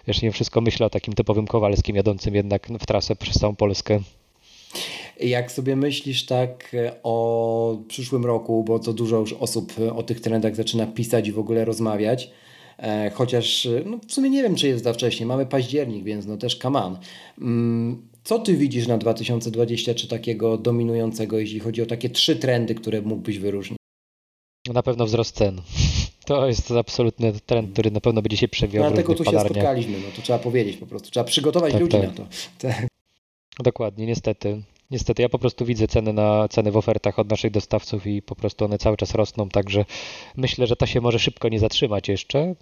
[0.06, 4.00] wiesz, nie wszystko myślę o takim typowym Kowalskim jadącym jednak w trasę przez całą Polskę.
[5.20, 10.56] Jak sobie myślisz tak o przyszłym roku, bo to dużo już osób o tych trendach
[10.56, 12.30] zaczyna pisać i w ogóle rozmawiać, E,
[13.14, 15.26] chociaż no, w sumie nie wiem, czy jest za wcześnie.
[15.26, 16.98] Mamy październik, więc no też on.
[17.40, 23.02] Mm, co ty widzisz na 2023 takiego dominującego, jeśli chodzi o takie trzy trendy, które
[23.02, 23.78] mógłbyś wyróżnić?
[24.72, 25.60] Na pewno wzrost cen.
[26.26, 28.84] To jest absolutny trend, który na pewno będzie się przewijał.
[28.84, 31.10] No, dlatego tu się spotkaliśmy, no to trzeba powiedzieć po prostu.
[31.10, 32.02] Trzeba przygotować tak, ludzi tak.
[32.02, 32.26] na to.
[32.68, 32.86] Tak.
[33.60, 34.62] Dokładnie, niestety.
[34.90, 38.36] Niestety ja po prostu widzę ceny na ceny w ofertach od naszych dostawców i po
[38.36, 39.84] prostu one cały czas rosną, także
[40.36, 42.54] myślę, że to się może szybko nie zatrzymać jeszcze.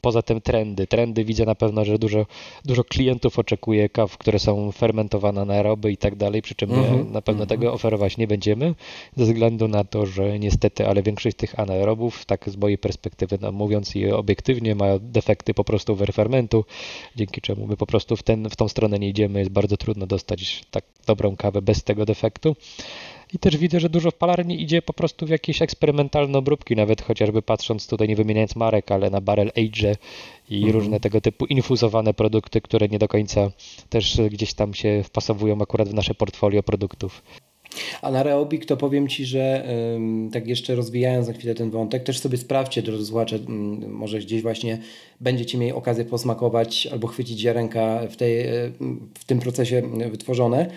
[0.00, 0.86] Poza tym trendy.
[0.86, 2.26] Trendy widzę na pewno, że dużo,
[2.64, 6.84] dużo klientów oczekuje kaw, które są fermentowane na aeroby i tak dalej, przy czym mm
[6.84, 7.10] -hmm.
[7.10, 7.48] na pewno mm -hmm.
[7.48, 8.74] tego oferować nie będziemy,
[9.16, 13.52] ze względu na to, że niestety, ale większość tych anaerobów, tak z mojej perspektywy no,
[13.52, 16.64] mówiąc i obiektywnie, mają defekty po prostu fermentu,
[17.16, 19.38] dzięki czemu my po prostu w, ten, w tą stronę nie idziemy.
[19.38, 22.56] Jest bardzo trudno dostać tak dobrą kawę bez tego defektu.
[23.34, 27.02] I też widzę, że dużo w palarni idzie po prostu w jakieś eksperymentalne obróbki, nawet
[27.02, 29.96] chociażby patrząc tutaj, nie wymieniając marek, ale na barrel age
[30.50, 30.72] i mhm.
[30.72, 33.50] różne tego typu infuzowane produkty, które nie do końca
[33.88, 37.22] też gdzieś tam się wpasowują akurat w nasze portfolio produktów.
[38.02, 39.68] A na Reobik to powiem Ci, że
[40.32, 43.38] tak jeszcze rozwijając na chwilę ten wątek, też sobie sprawdźcie, drodzy słuchacze,
[43.88, 44.78] może gdzieś właśnie
[45.20, 48.46] będziecie mieli okazję posmakować albo chwycić ziarenka w, tej,
[49.18, 50.70] w tym procesie wytworzone,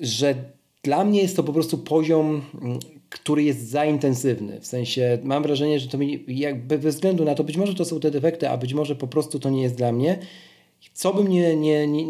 [0.00, 0.34] że
[0.82, 2.78] dla mnie jest to po prostu poziom, mm,
[3.10, 4.60] który jest za intensywny.
[4.60, 7.84] W sensie mam wrażenie, że to mi jakby bez względu na to, być może to
[7.84, 10.18] są te defekty, a być może po prostu to nie jest dla mnie.
[10.92, 12.04] Co bym nie, nie, nie,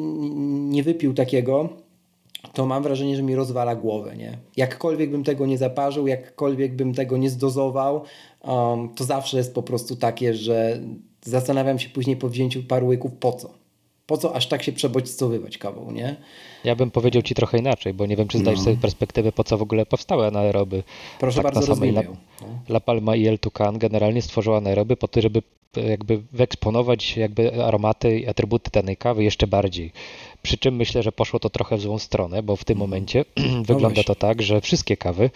[0.71, 1.69] nie wypił takiego,
[2.53, 4.17] to mam wrażenie, że mi rozwala głowę.
[4.17, 4.39] Nie?
[4.57, 8.03] Jakkolwiek bym tego nie zaparzył, jakkolwiek bym tego nie zdozował,
[8.45, 10.81] um, to zawsze jest po prostu takie, że
[11.23, 13.62] zastanawiam się później po wzięciu paru łyków po co
[14.07, 16.17] po co aż tak się przebodźcowywać kawą, nie?
[16.65, 18.65] Ja bym powiedział Ci trochę inaczej, bo nie wiem, czy zdajesz no.
[18.65, 20.83] sobie perspektywę, po co w ogóle powstały anaeroby.
[21.21, 22.47] Proszę tak bardzo, na samej La, no.
[22.69, 25.43] La Palma i El Tucan generalnie stworzyła anaeroby po to, żeby
[25.77, 29.93] jakby wyeksponować jakby aromaty i atrybuty danej kawy jeszcze bardziej.
[30.43, 32.91] Przy czym myślę, że poszło to trochę w złą stronę, bo w tym mhm.
[32.91, 33.25] momencie
[33.57, 35.31] no wygląda to tak, że wszystkie kawy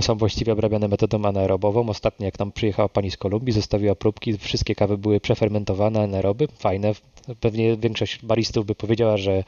[0.00, 1.88] są właściwie obrabiane metodą anaerobową.
[1.88, 6.92] Ostatnio jak nam przyjechała pani z Kolumbii, zostawiła próbki, wszystkie kawy były przefermentowane anaeroby, fajne,
[7.40, 9.44] pewnie większość baristów by powiedziała, że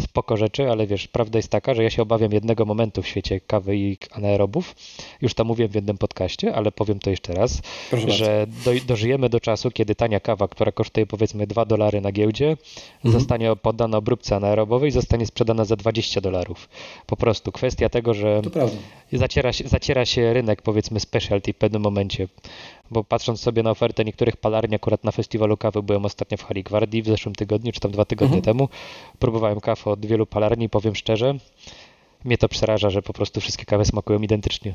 [0.00, 3.40] spoko rzeczy, ale wiesz, prawda jest taka, że ja się obawiam jednego momentu w świecie
[3.40, 4.74] kawy i anaerobów.
[5.20, 9.28] Już to mówiłem w jednym podcaście, ale powiem to jeszcze raz, Proszę że do, dożyjemy
[9.28, 12.56] do czasu, kiedy tania kawa, która kosztuje powiedzmy 2 dolary na giełdzie,
[13.04, 13.20] mhm.
[13.20, 16.68] zostanie poddana obróbce anaerobowej i zostanie sprzedana za 20 dolarów.
[17.06, 18.42] Po prostu kwestia tego, że
[19.12, 22.28] zaciera się, zaciera się rynek powiedzmy specialty w pewnym momencie
[22.90, 26.62] bo patrząc sobie na ofertę niektórych palarni, akurat na festiwalu kawy byłem ostatnio w Hali
[26.62, 28.42] Gwardii w zeszłym zeszłym tygodniu, czy tam dwa tygodnie mhm.
[28.42, 28.68] temu.
[29.18, 31.34] Próbowałem kaw od wielu palarni, powiem szczerze,
[32.24, 34.74] mnie to przeraża, że po prostu wszystkie kawy smakują identycznie.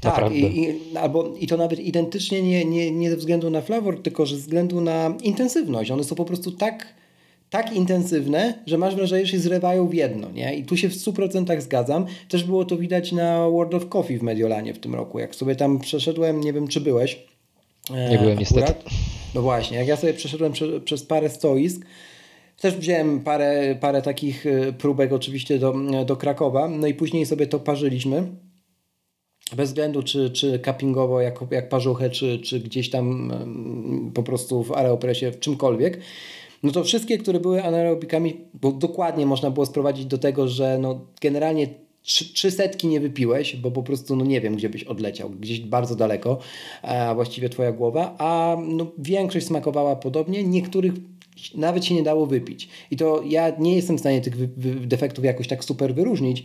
[0.00, 4.02] Tak, i, i, albo, i to nawet identycznie nie, nie, nie ze względu na flavor,
[4.02, 5.90] tylko ze względu na intensywność.
[5.90, 6.94] One są po prostu tak,
[7.50, 10.30] tak intensywne, że masz wrażenie, że się zrywają w jedno.
[10.30, 10.54] Nie?
[10.54, 12.06] I tu się w 100% zgadzam.
[12.28, 15.18] Też było to widać na World of Coffee w Mediolanie w tym roku.
[15.18, 17.18] Jak sobie tam przeszedłem, nie wiem czy byłeś.
[17.90, 18.38] E, nie byłem akurat.
[18.38, 18.90] niestety.
[19.34, 21.86] No właśnie, jak ja sobie przeszedłem prze, przez parę stoisk,
[22.60, 25.74] też wziąłem parę, parę takich e, próbek oczywiście do,
[26.06, 28.22] do Krakowa, no i później sobie to parzyliśmy.
[29.56, 33.32] Bez względu czy, czy cuppingowo jak, jak parzuchę, czy, czy gdzieś tam
[34.14, 36.00] po prostu w aeropresie, w czymkolwiek,
[36.62, 41.06] no to wszystkie, które były anaerobikami, bo dokładnie można było sprowadzić do tego, że no
[41.20, 41.68] generalnie
[42.08, 45.96] trzy, setki nie wypiłeś, bo po prostu no nie wiem, gdzie byś odleciał, gdzieś bardzo
[45.96, 46.38] daleko,
[46.82, 50.92] a właściwie twoja głowa, a no większość smakowała podobnie, niektórych
[51.54, 52.68] nawet się nie dało wypić.
[52.90, 56.44] I to ja nie jestem w stanie tych defektów jakoś tak super wyróżnić,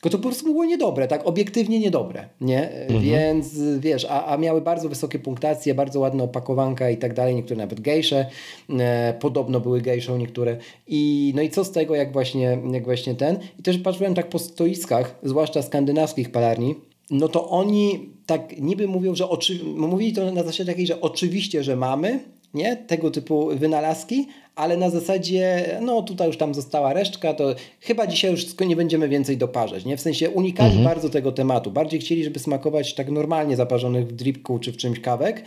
[0.00, 2.70] tylko to po prostu było niedobre, tak obiektywnie niedobre, nie?
[2.70, 3.00] Mhm.
[3.00, 7.58] Więc wiesz, a, a miały bardzo wysokie punktacje, bardzo ładne opakowanka i tak dalej, niektóre
[7.58, 8.26] nawet gejsze,
[8.70, 10.56] e, podobno były gejszą niektóre
[10.86, 14.28] i no i co z tego, jak właśnie, jak właśnie ten i też patrzyłem tak
[14.28, 16.74] po stoiskach, zwłaszcza skandynawskich palarni,
[17.10, 19.60] no to oni tak niby mówią, że oczy...
[19.64, 22.20] mówili to na zasadzie takiej, że oczywiście, że mamy,
[22.56, 22.76] nie?
[22.76, 28.30] Tego typu wynalazki, ale na zasadzie, no tutaj już tam została resztka, to chyba dzisiaj
[28.30, 29.96] już nie będziemy więcej doparzać, nie?
[29.96, 30.84] W sensie unikali mhm.
[30.84, 31.70] bardzo tego tematu.
[31.70, 35.42] Bardziej chcieli, żeby smakować tak normalnie zaparzonych w dripku czy w czymś kawek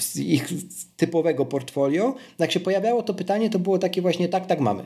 [0.00, 0.48] z ich
[0.96, 2.14] typowego portfolio.
[2.38, 4.82] Jak się pojawiało to pytanie, to było takie właśnie tak, tak mamy.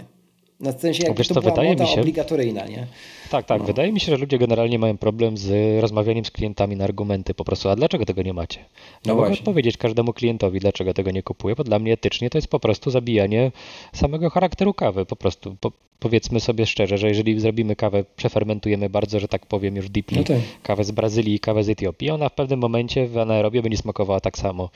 [0.60, 2.86] Na sensie jakby Wiesz, to, była wydaje mi się, obligatoryjna, nie?
[3.30, 3.60] Tak, tak.
[3.60, 3.66] No.
[3.66, 7.44] Wydaje mi się, że ludzie generalnie mają problem z rozmawianiem z klientami na argumenty po
[7.44, 7.68] prostu.
[7.68, 8.60] A dlaczego tego nie macie?
[9.06, 12.38] No, no mogę powiedzieć każdemu klientowi, dlaczego tego nie kupuję, bo dla mnie etycznie to
[12.38, 13.52] jest po prostu zabijanie
[13.92, 15.06] samego charakteru kawy.
[15.06, 19.76] Po prostu po, powiedzmy sobie szczerze, że jeżeli zrobimy kawę, przefermentujemy bardzo, że tak powiem
[19.76, 20.36] już deeply, no tak.
[20.62, 24.20] kawę z Brazylii i kawę z Etiopii, ona w pewnym momencie w anaerobie będzie smakowała
[24.20, 24.70] tak samo.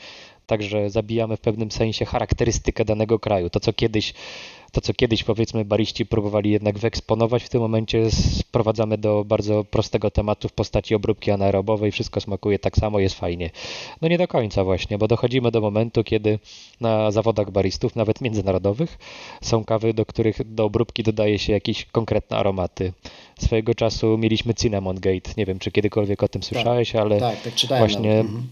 [0.47, 3.49] Także zabijamy w pewnym sensie charakterystykę danego kraju.
[3.49, 4.13] To, co kiedyś
[4.73, 10.11] to, co kiedyś powiedzmy bariści próbowali jednak wyeksponować, w tym momencie sprowadzamy do bardzo prostego
[10.11, 13.49] tematu w postaci obróbki anaerobowej, wszystko smakuje tak samo, jest fajnie.
[14.01, 16.39] No nie do końca właśnie, bo dochodzimy do momentu, kiedy
[16.81, 18.97] na zawodach baristów, nawet międzynarodowych,
[19.41, 22.93] są kawy, do których do obróbki dodaje się jakieś konkretne aromaty.
[23.39, 27.37] Swojego czasu mieliśmy Cinnamon Gate, nie wiem czy kiedykolwiek o tym słyszałeś, tak, ale tak,
[27.69, 28.47] tak właśnie mhm, mhm.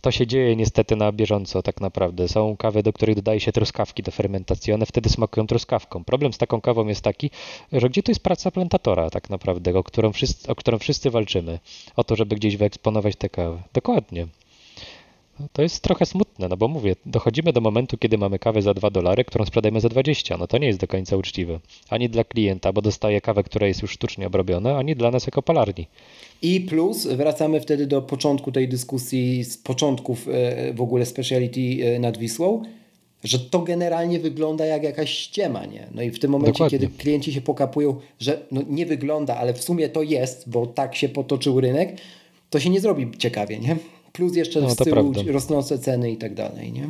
[0.00, 2.28] To się dzieje niestety na bieżąco tak naprawdę.
[2.28, 6.04] Są kawy, do których dodaje się truskawki do fermentacji, one wtedy smakują truskawką.
[6.04, 7.30] Problem z taką kawą jest taki,
[7.72, 11.58] że gdzie to jest praca plantatora tak naprawdę, o którą wszyscy, o którą wszyscy walczymy,
[11.96, 13.62] o to, żeby gdzieś wyeksponować tę kawę.
[13.72, 14.26] Dokładnie.
[15.52, 18.90] To jest trochę smutne, no bo mówię, dochodzimy do momentu, kiedy mamy kawę za 2
[18.90, 20.36] dolary, którą sprzedajemy za 20.
[20.36, 21.60] No to nie jest do końca uczciwe.
[21.90, 25.42] Ani dla klienta, bo dostaje kawę, która jest już sztucznie obrobiona, ani dla nas jako
[25.42, 25.86] palarni.
[26.44, 31.98] I plus wracamy wtedy do początku tej dyskusji, z początków e, w ogóle speciality e,
[31.98, 32.62] nad Wisłą,
[33.24, 35.86] że to generalnie wygląda jak jakaś ściema, nie?
[35.94, 36.78] No i w tym momencie, Dokładnie.
[36.78, 40.96] kiedy klienci się pokapują, że no nie wygląda, ale w sumie to jest, bo tak
[40.96, 41.96] się potoczył rynek,
[42.50, 43.76] to się nie zrobi ciekawie, nie?
[44.14, 46.88] plus jeszcze no, z tyłu rosnące ceny i tak dalej, nie?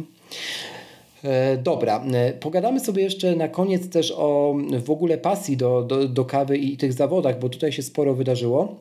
[1.25, 2.05] E, dobra,
[2.41, 6.77] pogadamy sobie jeszcze na koniec też o w ogóle pasji do, do, do kawy i
[6.77, 8.77] tych zawodach, bo tutaj się sporo wydarzyło.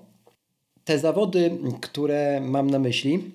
[0.85, 3.31] Te zawody, które mam na myśli,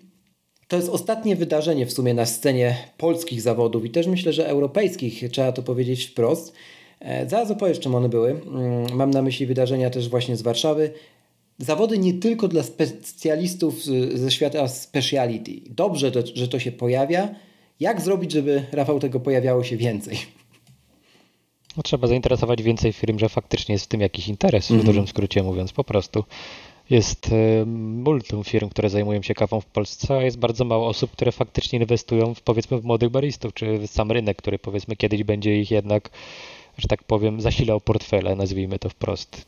[0.69, 5.31] to jest ostatnie wydarzenie w sumie na scenie polskich zawodów i też myślę, że europejskich,
[5.31, 6.53] trzeba to powiedzieć wprost.
[7.01, 8.31] E, zaraz opowiesz, czym one były.
[8.31, 10.91] Mm, mam na myśli wydarzenia też właśnie z Warszawy
[11.59, 13.85] zawody nie tylko dla specjalistów
[14.15, 15.53] ze świata speciality.
[15.71, 17.29] Dobrze, to, że to się pojawia.
[17.81, 20.19] Jak zrobić, żeby, Rafał, tego pojawiało się więcej?
[21.77, 24.85] No, trzeba zainteresować więcej firm, że faktycznie jest w tym jakiś interes, mm -hmm.
[24.85, 24.97] w mhm.
[24.97, 26.25] dużym skrócie mówiąc, po prostu.
[26.91, 27.31] Jest
[27.67, 31.79] multum firm, które zajmują się kawą w Polsce, a jest bardzo mało osób, które faktycznie
[31.79, 35.71] inwestują w, powiedzmy w młodych baristów, czy w sam rynek, który powiedzmy kiedyś będzie ich
[35.71, 36.11] jednak,
[36.79, 39.47] że tak powiem, zasilał portfele, nazwijmy to wprost.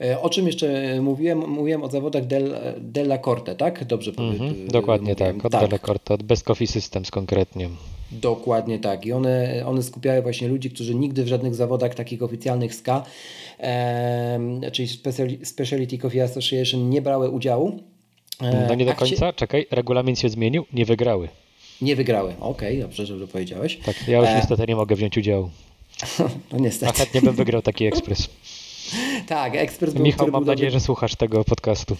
[0.00, 1.48] E, o czym jeszcze mówiłem?
[1.48, 3.84] Mówiłem o zawodach Del, Della Corte, tak?
[3.84, 5.34] Dobrze mhm, Dokładnie mówiłem.
[5.34, 5.60] tak, od tak.
[5.60, 7.68] Della Corte, od Best Coffee Systems konkretnie.
[8.12, 9.06] Dokładnie tak.
[9.06, 13.04] I one, one skupiały właśnie ludzi, którzy nigdy w żadnych zawodach takich oficjalnych SKA,
[13.60, 14.88] e, czyli
[15.44, 17.78] Specialty Coffee Association, nie brały udziału.
[18.42, 21.28] E, no nie do końca, czekaj, regulamin się zmienił, nie wygrały.
[21.82, 23.78] Nie wygrały, okej, okay, dobrze, że powiedziałeś.
[23.84, 24.36] Tak, ja już e...
[24.36, 25.50] niestety nie mogę wziąć udziału.
[26.52, 26.92] no niestety.
[26.92, 28.28] A chętnie bym wygrał taki ekspres.
[29.26, 30.02] Tak, ekspert był.
[30.02, 31.96] Michał, mam nadzieję, że słuchasz tego podcastu.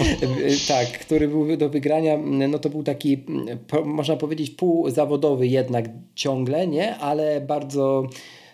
[0.68, 2.16] tak, który był do wygrania,
[2.48, 3.24] no to był taki,
[3.84, 6.96] można powiedzieć, półzawodowy jednak ciągle, nie?
[6.96, 8.06] Ale bardzo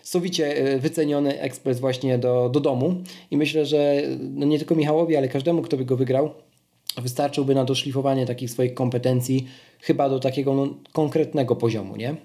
[0.02, 2.94] sowicie e, wyceniony ekspres właśnie do, do domu.
[3.30, 6.30] I myślę, że no nie tylko Michałowi, ale każdemu, kto by go wygrał,
[7.02, 9.46] wystarczyłby na doszlifowanie takich swoich kompetencji
[9.80, 12.16] chyba do takiego no, konkretnego poziomu, nie?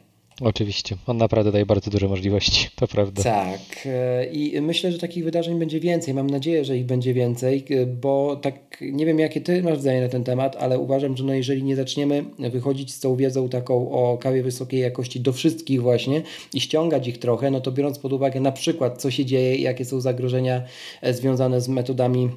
[0.42, 3.24] Oczywiście, on naprawdę daje bardzo duże możliwości, to prawda.
[3.24, 6.14] Tak, e, i myślę, że takich wydarzeń będzie więcej.
[6.14, 10.02] Mam nadzieję, że ich będzie więcej, e, bo tak nie wiem, jakie ty masz zdanie
[10.02, 13.92] na ten temat, ale uważam, że no jeżeli nie zaczniemy wychodzić z tą wiedzą taką
[13.92, 16.22] o kawie wysokiej jakości do wszystkich właśnie
[16.54, 19.86] i ściągać ich trochę, no to biorąc pod uwagę na przykład, co się dzieje, jakie
[19.86, 20.64] są zagrożenia
[21.02, 22.30] e, związane z metodami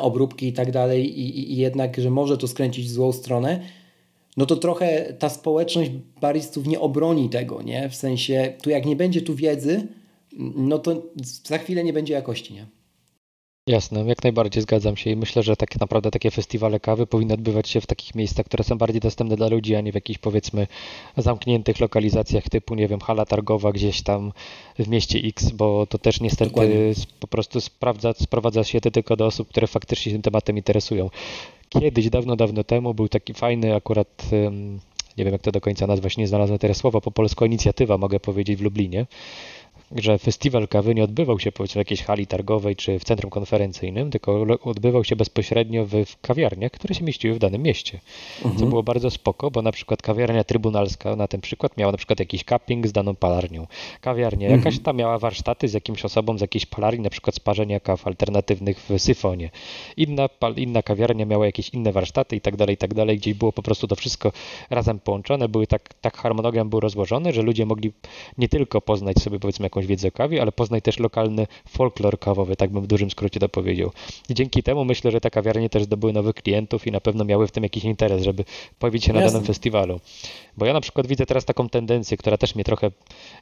[0.00, 3.60] obróbki i tak dalej, i, i jednak, że może to skręcić w złą stronę,
[4.36, 7.88] no to trochę ta społeczność baristów nie obroni tego, nie?
[7.88, 9.86] W sensie, tu jak nie będzie tu wiedzy,
[10.56, 11.02] no to
[11.44, 12.66] za chwilę nie będzie jakości, nie?
[13.66, 17.68] Jasne, jak najbardziej zgadzam się i myślę, że tak naprawdę takie festiwale kawy powinny odbywać
[17.68, 20.66] się w takich miejscach, które są bardziej dostępne dla ludzi, a nie w jakichś powiedzmy
[21.16, 24.32] zamkniętych lokalizacjach typu, nie wiem, hala targowa gdzieś tam
[24.78, 26.76] w mieście X, bo to też niestety Dokładnie.
[27.20, 31.10] po prostu sprawdza, sprowadza się to tylko do osób, które faktycznie się tym tematem interesują.
[31.80, 34.30] Kiedyś, dawno, dawno temu był taki fajny akurat
[35.18, 38.20] nie wiem jak to do końca nazwać, nie znalazłem teraz słowa po polsku, inicjatywa mogę
[38.20, 39.06] powiedzieć w Lublinie,
[39.96, 44.10] że festiwal kawy nie odbywał się powiedzmy w jakiejś hali targowej czy w centrum konferencyjnym,
[44.10, 48.00] tylko odbywał się bezpośrednio w, w kawiarniach, które się mieściły w danym mieście.
[48.36, 48.56] Mhm.
[48.56, 52.20] Co było bardzo spoko, bo na przykład kawiarnia trybunalska na ten przykład miała na przykład
[52.20, 53.66] jakiś cupping z daną palarnią.
[54.00, 54.60] Kawiarnia mhm.
[54.60, 58.80] jakaś tam miała warsztaty z jakimś osobą z jakiejś palarni, na przykład sparzenia kaw alternatywnych
[58.88, 59.50] w syfonie.
[59.96, 63.52] Inna, inna kawiarnia miała jakieś inne warsztaty i tak dalej, i tak dalej, gdzie było
[63.52, 64.32] po prostu to wszystko
[64.70, 67.92] razem połączone, były tak, tak harmonogram był rozłożony, że ludzie mogli
[68.38, 72.18] nie tylko poznać sobie powiedzmy jakąś jakąś wiedzę o kawie, ale poznaj też lokalny folklor
[72.18, 73.90] kawowy, tak bym w dużym skrócie to powiedział.
[74.28, 77.46] I dzięki temu myślę, że te kawiarnie też zdobyły nowych klientów i na pewno miały
[77.46, 78.44] w tym jakiś interes, żeby
[78.78, 79.32] pojawić się na Jasne.
[79.32, 80.00] danym festiwalu.
[80.56, 82.90] Bo ja na przykład widzę teraz taką tendencję, która też mnie trochę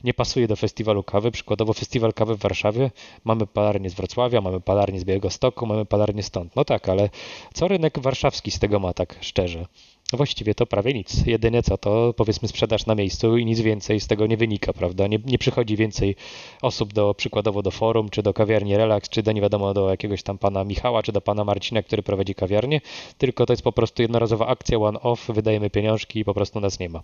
[0.05, 1.30] nie pasuje do festiwalu kawy.
[1.30, 2.91] Przykładowo festiwal kawy w Warszawie,
[3.24, 6.57] mamy palarnię z Wrocławia, mamy palarnię z Białego Stoku, mamy palarnię stąd.
[6.57, 7.11] No tak, ale
[7.55, 9.66] co rynek warszawski z tego ma tak szczerze?
[10.12, 11.26] Właściwie to prawie nic.
[11.26, 15.06] Jedynie co to powiedzmy sprzedaż na miejscu i nic więcej z tego nie wynika, prawda?
[15.06, 16.16] Nie, nie przychodzi więcej
[16.62, 20.22] osób do przykładowo do forum, czy do kawiarni Relax, czy do nie wiadomo do jakiegoś
[20.22, 22.80] tam pana Michała, czy do pana Marcina, który prowadzi kawiarnię,
[23.18, 26.88] tylko to jest po prostu jednorazowa akcja one-off, wydajemy pieniążki i po prostu nas nie
[26.88, 27.02] ma.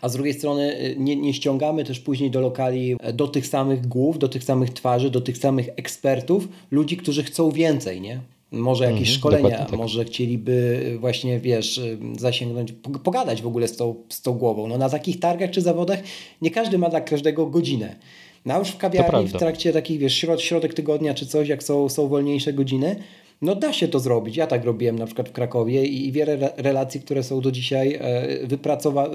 [0.00, 3.46] A z drugiej strony y, nie, nie ściągamy też później do lokali e, do tych
[3.46, 8.20] samych głów, do tych samych twarzy, do tych samych ekspertów, ludzi, którzy chcą więcej, nie?
[8.52, 9.78] Może jakieś mhm, szkolenia, tak.
[9.78, 11.80] może chcieliby właśnie, wiesz,
[12.18, 12.72] zasięgnąć,
[13.04, 14.66] pogadać w ogóle z tą, z tą głową.
[14.66, 15.98] No na takich targach czy zawodach
[16.42, 17.96] nie każdy ma dla każdego godzinę.
[18.44, 21.88] No już w kawiarni w trakcie takich, wiesz, środ, środek tygodnia czy coś, jak są,
[21.88, 22.96] są wolniejsze godziny,
[23.42, 24.36] no da się to zrobić.
[24.36, 27.98] Ja tak robiłem na przykład w Krakowie i, i wiele relacji, które są do dzisiaj
[28.00, 29.10] e, wypracowa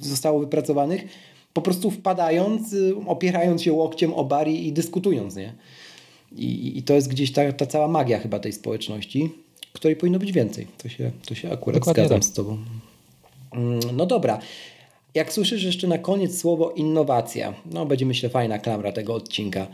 [0.00, 1.04] zostało wypracowanych,
[1.52, 5.54] po prostu wpadając, y, opierając się łokciem o bar i, i dyskutując, nie?
[6.36, 9.30] I, i to jest gdzieś ta, ta cała magia chyba tej społeczności,
[9.72, 10.66] której powinno być więcej.
[10.78, 12.28] To się, to się akurat Dokładnie zgadzam tak.
[12.28, 12.58] z Tobą.
[13.52, 14.38] Mm, no dobra.
[15.14, 19.66] Jak słyszysz jeszcze na koniec słowo innowacja, no będzie myślę fajna klamra tego odcinka,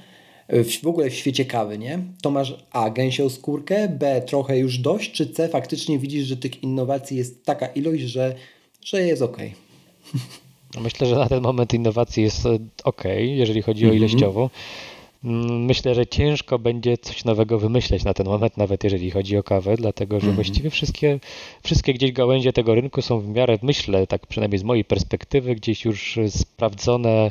[0.49, 1.99] w, w ogóle w świecie kawy, nie?
[2.23, 6.63] To masz A, gęsią skórkę, B, trochę już dość, czy C, faktycznie widzisz, że tych
[6.63, 8.35] innowacji jest taka ilość, że,
[8.85, 9.37] że jest ok.
[10.81, 13.99] Myślę, że na ten moment innowacji jest e, ok, jeżeli chodzi o mhm.
[13.99, 14.41] ilościowo.
[14.41, 14.51] Mm,
[15.23, 19.77] myślę, że ciężko będzie coś nowego wymyśleć na ten moment, nawet jeżeli chodzi o kawę,
[19.77, 20.37] dlatego że mm -hmm.
[20.37, 21.21] właściwie wszystkie,
[21.63, 25.85] wszystkie gdzieś gałęzie tego rynku są w miarę, myślę, tak przynajmniej z mojej perspektywy, gdzieś
[25.85, 27.31] już sprawdzone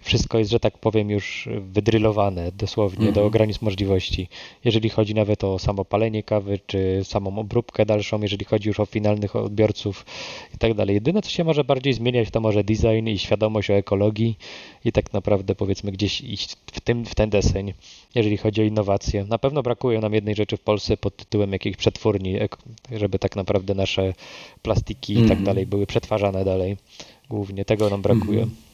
[0.00, 3.14] wszystko jest, że tak powiem, już wydrylowane dosłownie mm -hmm.
[3.14, 3.32] do mhm.
[3.32, 4.28] granic możliwości.
[4.64, 8.86] Jeżeli chodzi nawet o samo palenie kawy, czy samą obróbkę dalszą, jeżeli chodzi już o
[8.86, 10.06] finalnych odbiorców
[10.54, 10.94] i tak dalej.
[10.94, 14.38] Jedyne, co się może bardziej zmieniać, to może design i świadomość o ekologii
[14.84, 17.72] i tak naprawdę powiedzmy gdzieś iść w, tym, w ten deseń,
[18.14, 19.24] jeżeli chodzi o innowacje.
[19.24, 22.38] Na pewno brakuje nam jednej rzeczy w Polsce pod tytułem jakiejś przetwórni,
[22.92, 24.14] żeby tak naprawdę nasze
[24.62, 25.26] plastiki mm -hmm.
[25.26, 25.44] i tak mhm.
[25.44, 26.76] dalej były przetwarzane dalej.
[27.30, 28.42] Głównie tego nam brakuje.
[28.42, 28.67] Mm -hmm.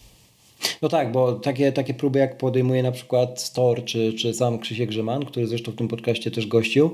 [0.83, 4.89] No tak, bo takie, takie próby jak podejmuje na przykład Stor czy, czy sam Krzysiek
[4.89, 6.91] Grzeman, który zresztą w tym podcaście też gościł,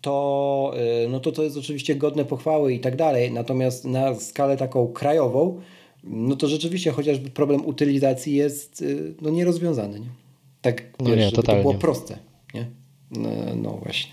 [0.00, 3.32] to, y, no to to jest oczywiście godne pochwały i tak dalej.
[3.32, 5.60] Natomiast na skalę taką krajową,
[6.04, 10.00] no to rzeczywiście chociażby problem utylizacji jest y, no, nierozwiązany.
[10.00, 10.06] Nie?
[10.62, 12.18] Tak, no wiesz, nie, żeby to było proste.
[13.16, 13.54] Nie?
[13.54, 14.12] No, no, właśnie.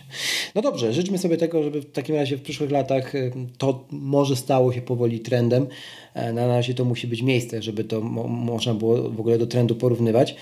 [0.56, 4.36] No dobrze, życzmy sobie tego, żeby w takim razie w przyszłych latach y, to może
[4.36, 5.68] stało się powoli trendem.
[6.14, 9.48] E, na razie to musi być miejsce, żeby to mo można było w ogóle do
[9.48, 10.36] trendu porównywać.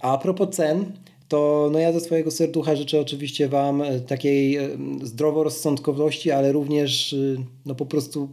[0.00, 0.92] A propos cen,
[1.28, 4.58] to no ja ze swojego serducha życzę oczywiście Wam takiej
[5.02, 7.16] zdroworozsądkowości, ale również
[7.66, 8.28] no po prostu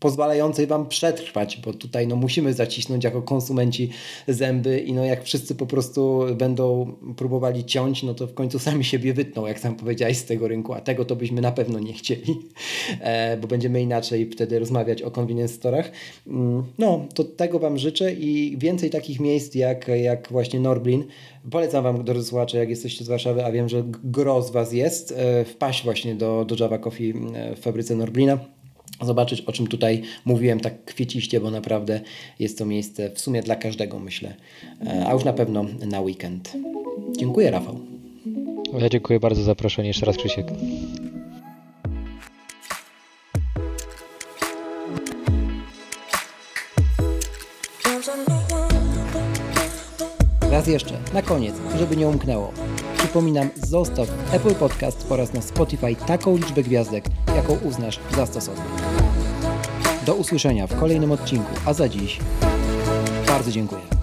[0.00, 3.90] pozwalającej Wam przetrwać, bo tutaj no, musimy zacisnąć jako konsumenci
[4.28, 8.84] zęby i no, jak wszyscy po prostu będą próbowali ciąć, no to w końcu sami
[8.84, 11.92] siebie wytną, jak sam powiedziałeś, z tego rynku, a tego to byśmy na pewno nie
[11.92, 12.36] chcieli,
[13.00, 15.90] e, bo będziemy inaczej wtedy rozmawiać o convenience storach.
[16.26, 21.04] Mm, no, to tego Wam życzę i więcej takich miejsc jak, jak właśnie Norblin.
[21.50, 25.14] Polecam Wam, drodzy słuchacze, jak jesteście z Warszawy, a wiem, że gro z Was jest,
[25.16, 28.59] e, wpaść właśnie do, do Java Coffee e, w fabryce Norblina
[29.02, 32.00] zobaczyć, o czym tutaj mówiłem tak kwieciście, bo naprawdę
[32.38, 34.34] jest to miejsce w sumie dla każdego, myślę,
[34.86, 36.52] e, a już na pewno na weekend.
[37.18, 37.80] Dziękuję, Rafał.
[38.80, 39.88] Ja dziękuję bardzo za zaproszenie.
[39.88, 40.46] Jeszcze raz, Krzysiek.
[50.50, 52.52] Raz jeszcze, na koniec, żeby nie umknęło.
[52.98, 57.04] Przypominam, zostaw Apple Podcast oraz na Spotify taką liczbę gwiazdek,
[57.36, 58.79] jaką uznasz za stosowną.
[60.10, 62.18] Do usłyszenia w kolejnym odcinku, a za dziś
[63.26, 63.99] bardzo dziękuję.